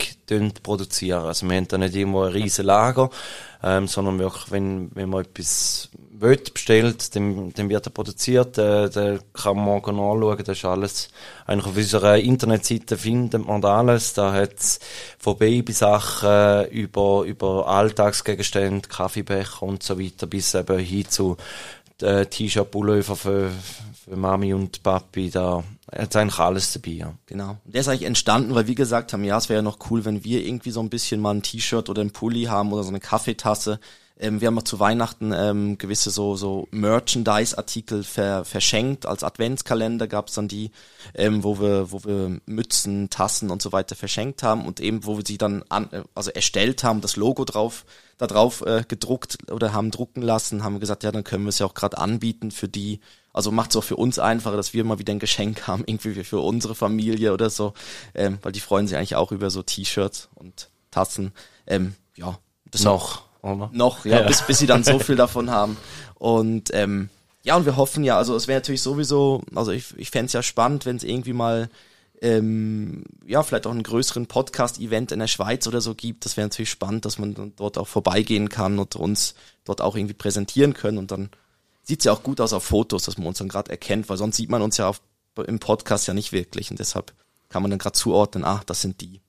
[0.62, 1.24] produzieren.
[1.24, 3.10] Also wir haben da nicht irgendwo ein riesen Lager,
[3.62, 5.88] ähm, sondern wirklich, wenn, wenn man etwas
[6.22, 10.64] will, bestellt, dann, dann wird er produziert, äh, da kann man morgen anschauen, das ist
[10.64, 11.08] alles,
[11.46, 14.80] eigentlich auf unserer Internetseite findet man alles, da hat's
[15.18, 21.36] von Babysachen über, über Alltagsgegenstände, Kaffeebecher und so weiter, bis eben hin zu
[22.00, 23.50] äh, T-Shirt, Pullover für,
[24.04, 27.14] für Mami und Papi, da hat eigentlich alles dabei, ja.
[27.26, 27.58] Genau.
[27.64, 30.24] Der ist eigentlich entstanden, weil wir gesagt haben, ja, es wäre ja noch cool, wenn
[30.24, 33.00] wir irgendwie so ein bisschen mal ein T-Shirt oder ein Pulli haben oder so eine
[33.00, 33.78] Kaffeetasse,
[34.18, 39.06] ähm, wir haben auch zu Weihnachten ähm, gewisse so, so Merchandise-Artikel ver, verschenkt.
[39.06, 40.70] Als Adventskalender gab es dann die,
[41.14, 45.16] ähm, wo wir, wo wir Mützen, Tassen und so weiter verschenkt haben und eben, wo
[45.16, 47.84] wir sie dann an, äh, also erstellt haben, das Logo drauf,
[48.18, 51.58] da drauf äh, gedruckt oder haben drucken lassen, haben gesagt, ja, dann können wir es
[51.58, 53.00] ja auch gerade anbieten für die,
[53.32, 56.22] also macht es auch für uns einfacher, dass wir mal wieder ein Geschenk haben, irgendwie
[56.22, 57.72] für unsere Familie oder so,
[58.14, 61.32] ähm, weil die freuen sich eigentlich auch über so T-Shirts und Tassen.
[61.66, 62.38] Ähm, ja,
[62.70, 63.70] das noch oder?
[63.72, 65.76] Noch, ja, ja, Bis, bis sie dann so viel davon haben.
[66.14, 67.10] Und ähm,
[67.42, 70.32] ja, und wir hoffen ja, also es wäre natürlich sowieso, also ich, ich fände es
[70.32, 71.68] ja spannend, wenn es irgendwie mal
[72.22, 76.24] ähm, ja, vielleicht auch einen größeren Podcast-Event in der Schweiz oder so gibt.
[76.24, 79.34] Das wäre natürlich spannend, dass man dann dort auch vorbeigehen kann und uns
[79.64, 80.98] dort auch irgendwie präsentieren können.
[80.98, 81.30] Und dann
[81.82, 84.36] sieht's ja auch gut aus auf Fotos, dass man uns dann gerade erkennt, weil sonst
[84.36, 85.02] sieht man uns ja auf,
[85.44, 86.70] im Podcast ja nicht wirklich.
[86.70, 87.12] Und deshalb
[87.48, 89.20] kann man dann gerade zuordnen, ah, das sind die.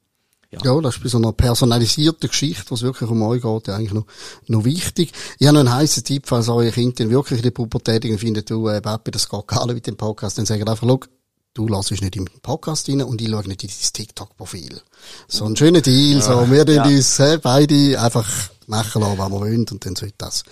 [0.54, 0.76] Ja.
[0.76, 3.93] ja, das ist bei so einer personalisierten Geschichte, was wirklich um euch geht, ja eigentlich
[3.93, 4.06] noch,
[4.47, 5.12] noch wichtig.
[5.39, 8.68] Ich habe noch einen heißen Tipp, falls eure Kinder wirklich in der Pubertät finden, du,
[8.68, 10.99] äh, Papi, das geht gar nicht mit dem Podcast, dann sagen einfach, schau,
[11.56, 14.80] du lässt nicht im Podcast rein und ich schaue nicht in dein TikTok-Profil.
[15.28, 16.84] So ein schöner Deal, ja, so, wir ja.
[16.84, 18.30] uns äh, beide einfach
[18.68, 20.43] machen lassen, was wir wollen und dann sollte das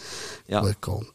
[0.47, 0.61] ja.
[0.61, 1.07] gut gehen.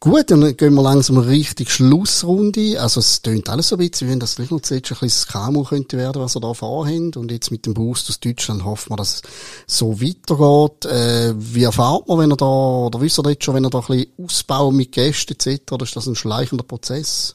[0.00, 2.80] Gut, dann gehen wir langsam richtig Schlussrunde.
[2.80, 5.32] Also es tönt alles so ein bisschen, wie wenn das gleich noch zuletzt ein bisschen
[5.32, 7.12] KMU könnte werden, was wir da vorhaben.
[7.16, 9.22] Und jetzt mit dem Boost aus Deutschland hoffen wir, dass es
[9.66, 10.84] so weitergeht.
[10.84, 13.80] Äh, wie erfahrt man, wenn er da, oder wisst ihr jetzt schon, wenn er da
[13.80, 17.34] ein bisschen ausbauen mit Gästen etc., oder ist das ein schleichender Prozess?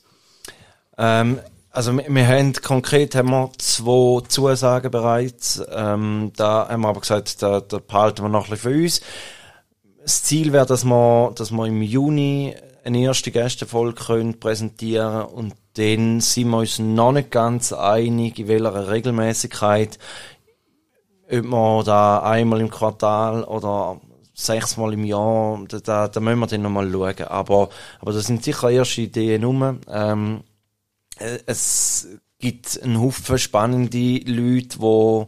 [0.98, 1.40] Ähm,
[1.70, 5.62] also wir, wir haben konkret haben wir zwei Zusagen bereits.
[5.70, 9.02] Ähm, da haben wir aber gesagt, da, da behalten wir noch ein bisschen für uns
[10.04, 15.54] das Ziel wäre, dass wir, dass wir im Juni eine erste Gästefolge können präsentieren und
[15.76, 19.98] dann sind wir uns noch nicht ganz einig, in welcher Regelmäßigkeit,
[21.32, 24.00] ob wir da einmal im Quartal oder
[24.34, 27.28] sechsmal im Jahr, da, da, da müssen wir dann nochmal schauen.
[27.28, 29.80] Aber, aber das sind sicher erste Ideen rum.
[29.88, 30.42] Ähm,
[31.18, 32.08] äh, es
[32.40, 35.26] gibt einen Haufen spannende Leute, die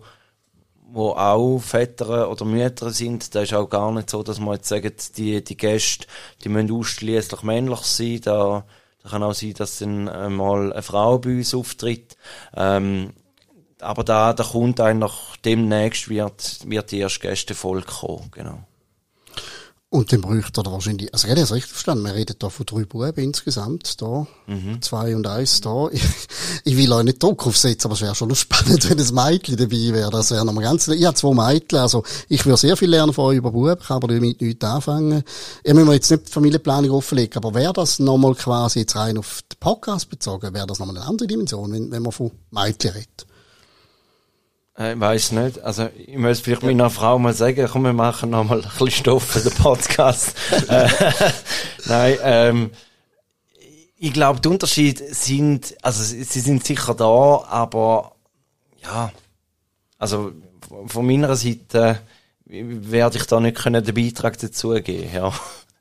[0.96, 4.70] wo auch Väter oder Mütter sind, da ist auch gar nicht so, dass man jetzt
[4.70, 6.08] sagt, die, die Gäste,
[6.42, 8.64] die müssen ausschließlich männlich sein, da,
[9.04, 12.16] da kann auch sein, dass dann mal eine Frau bei uns auftritt,
[12.56, 13.12] ähm,
[13.82, 15.12] aber da, da kommt eigentlich
[15.44, 18.64] demnächst wird, wird die erste Gästefolge kommen, genau.
[19.96, 22.66] Und dann bräuchte er wahrscheinlich, also ich habe das richtig verstanden, wir reden da von
[22.66, 24.82] drei Buben insgesamt, da, mhm.
[24.82, 25.88] zwei und eins da.
[25.90, 26.04] Ich,
[26.66, 29.56] ich will euch nicht Druck aufsetzen, aber es wäre schon noch spannend, wenn ein Mädchen
[29.56, 30.12] dabei wäre.
[30.12, 33.24] Das wäre nochmal ganz, ich habe zwei Mädchen, also ich würde sehr viel lernen von
[33.24, 35.24] euch über Buben, kann aber damit nichts anfangen.
[35.64, 39.18] Ich müssen wir jetzt nicht die Familienplanung offenlegen, aber wäre das nochmal quasi jetzt rein
[39.18, 42.92] auf den Podcast bezogen, wäre das nochmal eine andere Dimension, wenn, wenn man von Mädchen
[42.92, 43.26] redet?
[44.78, 45.60] Äh, ich weiß nicht.
[45.62, 46.68] Also, ich muss vielleicht ja.
[46.68, 50.36] meiner Frau mal sagen, komm, wir machen noch mal ein bisschen Stoff für den Podcast.
[50.68, 50.90] Äh,
[51.86, 52.72] nein, ähm,
[53.98, 58.16] ich glaube, die Unterschiede sind, also, sie sind sicher da, aber,
[58.84, 59.12] ja,
[59.98, 60.32] also,
[60.88, 62.00] von meiner Seite
[62.46, 65.34] werde ich da nicht können den Beitrag dazu geben, ja.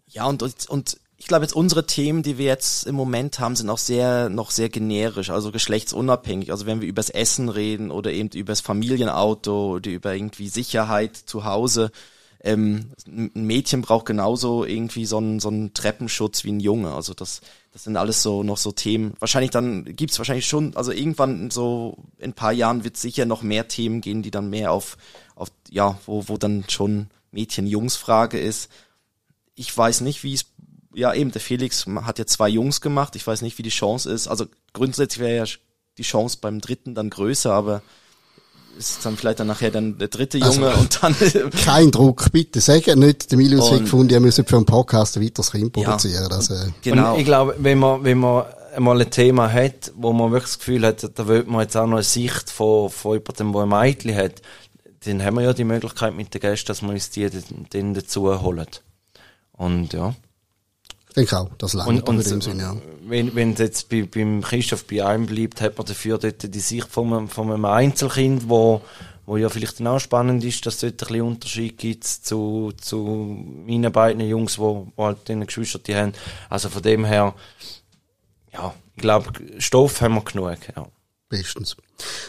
[0.08, 3.70] Ja, und, und ich glaube jetzt unsere Themen, die wir jetzt im Moment haben, sind
[3.70, 6.50] auch sehr noch sehr generisch, also geschlechtsunabhängig.
[6.50, 11.46] Also wenn wir übers Essen reden oder eben übers Familienauto oder über irgendwie Sicherheit zu
[11.46, 11.92] Hause,
[12.40, 16.92] ähm, ein Mädchen braucht genauso irgendwie so einen, so einen Treppenschutz wie ein Junge.
[16.92, 17.40] Also das,
[17.72, 19.14] das sind alles so noch so Themen.
[19.18, 23.40] Wahrscheinlich dann gibt's wahrscheinlich schon, also irgendwann so in ein paar Jahren wird sicher noch
[23.40, 24.98] mehr Themen gehen, die dann mehr auf,
[25.36, 28.68] auf ja, wo, wo dann schon Mädchen-Jungs-Frage ist.
[29.54, 30.44] Ich weiß nicht, wie es
[30.94, 33.16] ja eben, der Felix hat ja zwei Jungs gemacht.
[33.16, 34.28] Ich weiß nicht, wie die Chance ist.
[34.28, 35.52] Also grundsätzlich wäre ja
[35.98, 37.82] die Chance beim dritten dann größer, aber
[38.76, 41.50] ist dann vielleicht dann nachher dann der dritte also, Junge also, und dann...
[41.64, 42.60] kein Druck, bitte.
[42.60, 46.28] Sagen nicht, der Milius hat gefunden, ihr müsst für einen Podcast ein weiteres Kind produzieren.
[46.28, 47.14] Ja, also, genau.
[47.14, 48.44] Und ich glaube, wenn man, wenn man
[48.78, 51.86] mal ein Thema hat, wo man wirklich das Gefühl hat, da will man jetzt auch
[51.86, 54.42] noch eine Sicht von, von jemandem, der ein Mädchen hat,
[55.04, 57.28] dann haben wir ja die Möglichkeit mit den Gästen, dass wir uns die
[57.70, 58.66] dann dazu holen.
[59.52, 60.14] Und ja.
[61.16, 62.74] Ich denke auch, das und, und in dem Sinn, ja.
[63.06, 66.58] Wenn, wenn es jetzt bei, beim Christoph bei einem bleibt, hat man dafür dort die
[66.58, 68.82] Sicht von einem, von einem Einzelkind, wo,
[69.24, 72.72] wo ja vielleicht dann auch spannend ist, dass es dort ein bisschen Unterschied gibt zu,
[72.80, 72.98] zu
[73.64, 76.14] meinen beiden Jungs, wo, wo halt den Geschwister die haben.
[76.50, 77.32] Also von dem her,
[78.52, 80.84] ja, ich glaube, Stoff haben wir genug, ja.
[81.34, 81.76] Bestens.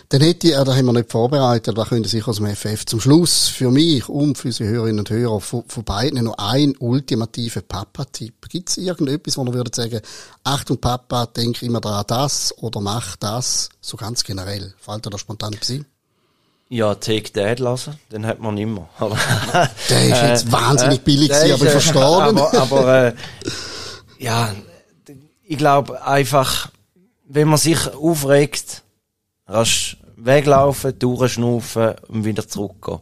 [0.09, 2.85] Dann hätte ich, äh, da haben wir nicht vorbereitet, da können Sie aus dem FF
[2.85, 6.75] zum Schluss für mich und für unsere Hörerinnen und Hörer von, von beiden noch ein
[6.79, 8.49] ultimativer Papa-Tipp.
[8.49, 10.01] Gibt es irgendetwas, wo man würde sagen,
[10.43, 14.73] Achtung Papa, denk immer daran das oder mach das, so ganz generell.
[14.79, 15.85] Fällt dir da spontan etwas ein?
[16.69, 18.89] Ja, Take Dad lassen, den hat man immer.
[19.89, 23.13] der ist jetzt äh, wahnsinnig billig äh, aber ich verstehe Aber, aber äh,
[24.17, 24.55] ja,
[25.43, 26.69] ich glaube einfach,
[27.27, 28.83] wenn man sich aufregt,
[29.47, 32.99] rasch weglaufen, durchschnaufen und wieder zurückgehen.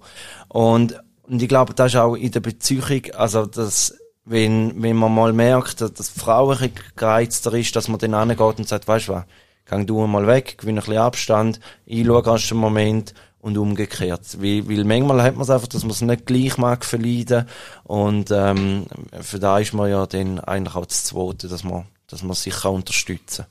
[0.49, 5.13] Und, und ich glaube, das ist auch in der Beziehung, also das, wenn, wenn man
[5.13, 9.09] mal merkt, dass die Frau ein gereizter ist, dass man dann angeht und sagt, weißt
[9.09, 9.25] du was,
[9.69, 14.41] geh du mal weg, gewinne ein bisschen Abstand, ich schaue erst einen Moment und umgekehrt.
[14.41, 17.47] Weil, weil manchmal hat man es einfach, dass man es nicht gleich mag verleiden
[17.83, 18.85] und ähm,
[19.21, 22.53] für da ist man ja dann eigentlich auch das Zweite, dass man, dass man sich
[22.53, 23.45] kann unterstützen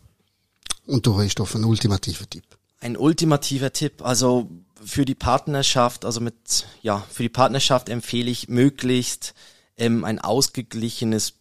[0.86, 2.45] Und du hast auf einen ultimativen Tipp.
[2.83, 4.51] Ein ultimativer Tipp, also
[4.85, 9.35] für die Partnerschaft, also mit, ja, für die Partnerschaft empfehle ich möglichst
[9.76, 11.35] ähm, ein ausgeglichenes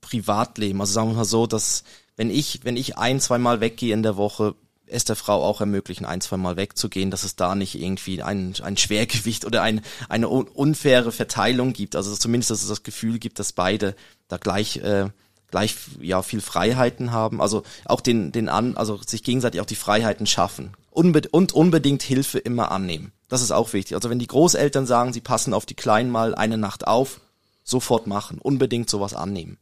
[0.00, 0.80] Privatleben.
[0.80, 1.84] Also sagen wir mal so, dass
[2.16, 4.54] wenn ich, wenn ich ein, zweimal weggehe in der Woche,
[4.86, 8.78] es der Frau auch ermöglichen, ein, zweimal wegzugehen, dass es da nicht irgendwie ein, ein
[8.78, 11.96] Schwergewicht oder ein, eine unfaire Verteilung gibt.
[11.96, 13.94] Also zumindest, dass es das Gefühl gibt, dass beide
[14.28, 15.10] da gleich äh,
[15.52, 19.76] gleich ja viel Freiheiten haben, also auch den den an, also sich gegenseitig auch die
[19.76, 23.12] Freiheiten schaffen Unbe und unbedingt Hilfe immer annehmen.
[23.28, 23.94] Das ist auch wichtig.
[23.94, 27.20] Also wenn die Großeltern sagen, sie passen auf die Kleinen mal eine Nacht auf,
[27.64, 29.56] sofort machen, unbedingt sowas annehmen.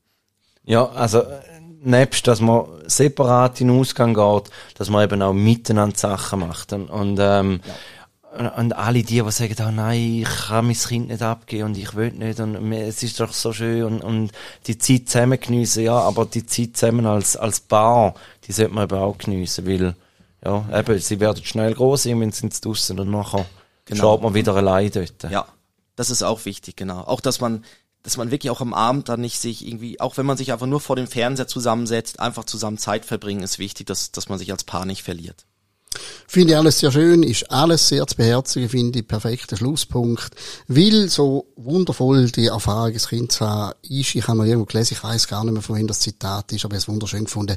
[0.64, 1.22] Ja, also
[1.82, 6.72] nebst, dass man separat in den Ausgang geht, dass man eben auch miteinander Sachen macht
[6.72, 7.74] und, und ähm, ja
[8.38, 11.94] und alle die, die sagen, oh nein, ich kann mein Kind nicht abgeben und ich
[11.94, 14.32] will nicht und es ist doch so schön und, und
[14.68, 18.14] die Zeit zusammen geniessen, ja, aber die Zeit zusammen als, als Paar,
[18.46, 19.96] die sollte man eben auch geniessen, weil,
[20.44, 23.46] ja, eben, sie werden schnell groß sein, wenn sie draussen und nachher
[23.84, 24.00] genau.
[24.00, 25.24] schaut man wieder allein dort.
[25.28, 25.46] Ja,
[25.96, 27.00] das ist auch wichtig, genau.
[27.00, 27.64] Auch, dass man,
[28.04, 30.66] dass man wirklich auch am Abend dann nicht sich irgendwie, auch wenn man sich einfach
[30.66, 34.52] nur vor dem Fernseher zusammensetzt, einfach zusammen Zeit verbringen, ist wichtig, dass, dass man sich
[34.52, 35.46] als Paar nicht verliert.
[36.26, 40.30] Finde ich alles sehr schön, ist alles sehr zu beherzigen, finde ich perfekter Schlusspunkt.
[40.68, 44.94] Weil so wundervoll die Erfahrung des Kind zu haben ist, ich habe noch irgendwo gelesen,
[44.94, 47.24] ich weiß gar nicht mehr, von wem das Zitat ist, aber ich habe es wunderschön
[47.24, 47.56] gefunden.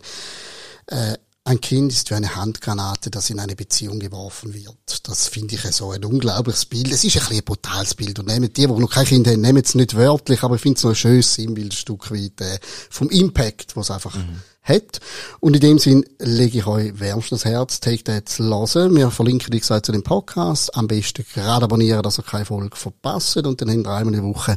[0.87, 5.07] Äh, ein Kind ist wie eine Handgranate, das in eine Beziehung geworfen wird.
[5.07, 6.87] Das finde ich so ein unglaubliches Bild.
[6.91, 8.17] Es ist ein bisschen ein brutales Bild.
[8.19, 10.77] Und nehmt die, die noch kein Kind haben, nehmt es nicht wörtlich, aber ich finde
[10.77, 12.59] es noch ein schönes Sinnbild, ein Stück weit, äh,
[12.89, 14.41] vom Impact, was einfach mhm.
[14.63, 14.99] Hat.
[15.39, 18.95] Und in dem Sinn lege ich euch wärmstens Herz, Take That zu hören.
[18.95, 20.75] Wir verlinken, wie gesagt, zu dem Podcast.
[20.75, 23.37] Am besten gerade abonnieren, dass ihr keine Folge verpasst.
[23.37, 24.55] Und dann haben wir einmal eine Woche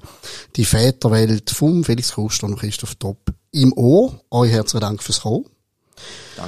[0.55, 4.21] die Väterwelt vom Felix Kuster und Christoph Topp im Ohr.
[4.31, 5.47] Euch herzlichen Dank fürs Kommen.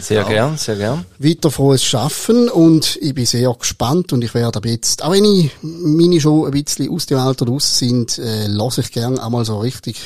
[0.01, 0.29] Sehr auch.
[0.29, 1.07] gern, sehr gern.
[1.19, 5.25] Weiter frohes Schaffen und ich bin sehr gespannt und ich werde ab jetzt, auch wenn
[5.25, 9.47] ich meine schon ein bisschen aus dem Alter raus sind, äh, lasse ich gern einmal
[9.47, 9.99] so richtig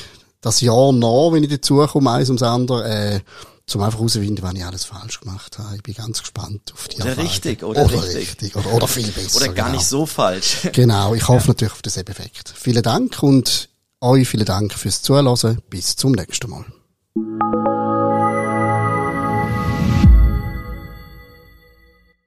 [0.43, 3.21] das Jahr nach, wenn ich dazukomme, eins ums andere, äh,
[3.67, 5.77] zum einfach herausfinden, wann ich alles falsch gemacht habe.
[5.77, 7.31] Ich bin ganz gespannt auf die Oder Erfahrung.
[7.31, 8.17] richtig, oder, oder richtig.
[8.17, 8.57] richtig.
[8.57, 9.37] Oder, oder viel besser.
[9.37, 9.79] Oder gar genau.
[9.79, 10.57] nicht so falsch.
[10.73, 11.49] Genau, ich hoffe ja.
[11.49, 12.53] natürlich auf den Effekt.
[12.57, 13.69] Vielen Dank und
[14.01, 15.63] euch vielen Dank fürs Zuhören.
[15.71, 17.81] Bis zum nächsten Mal.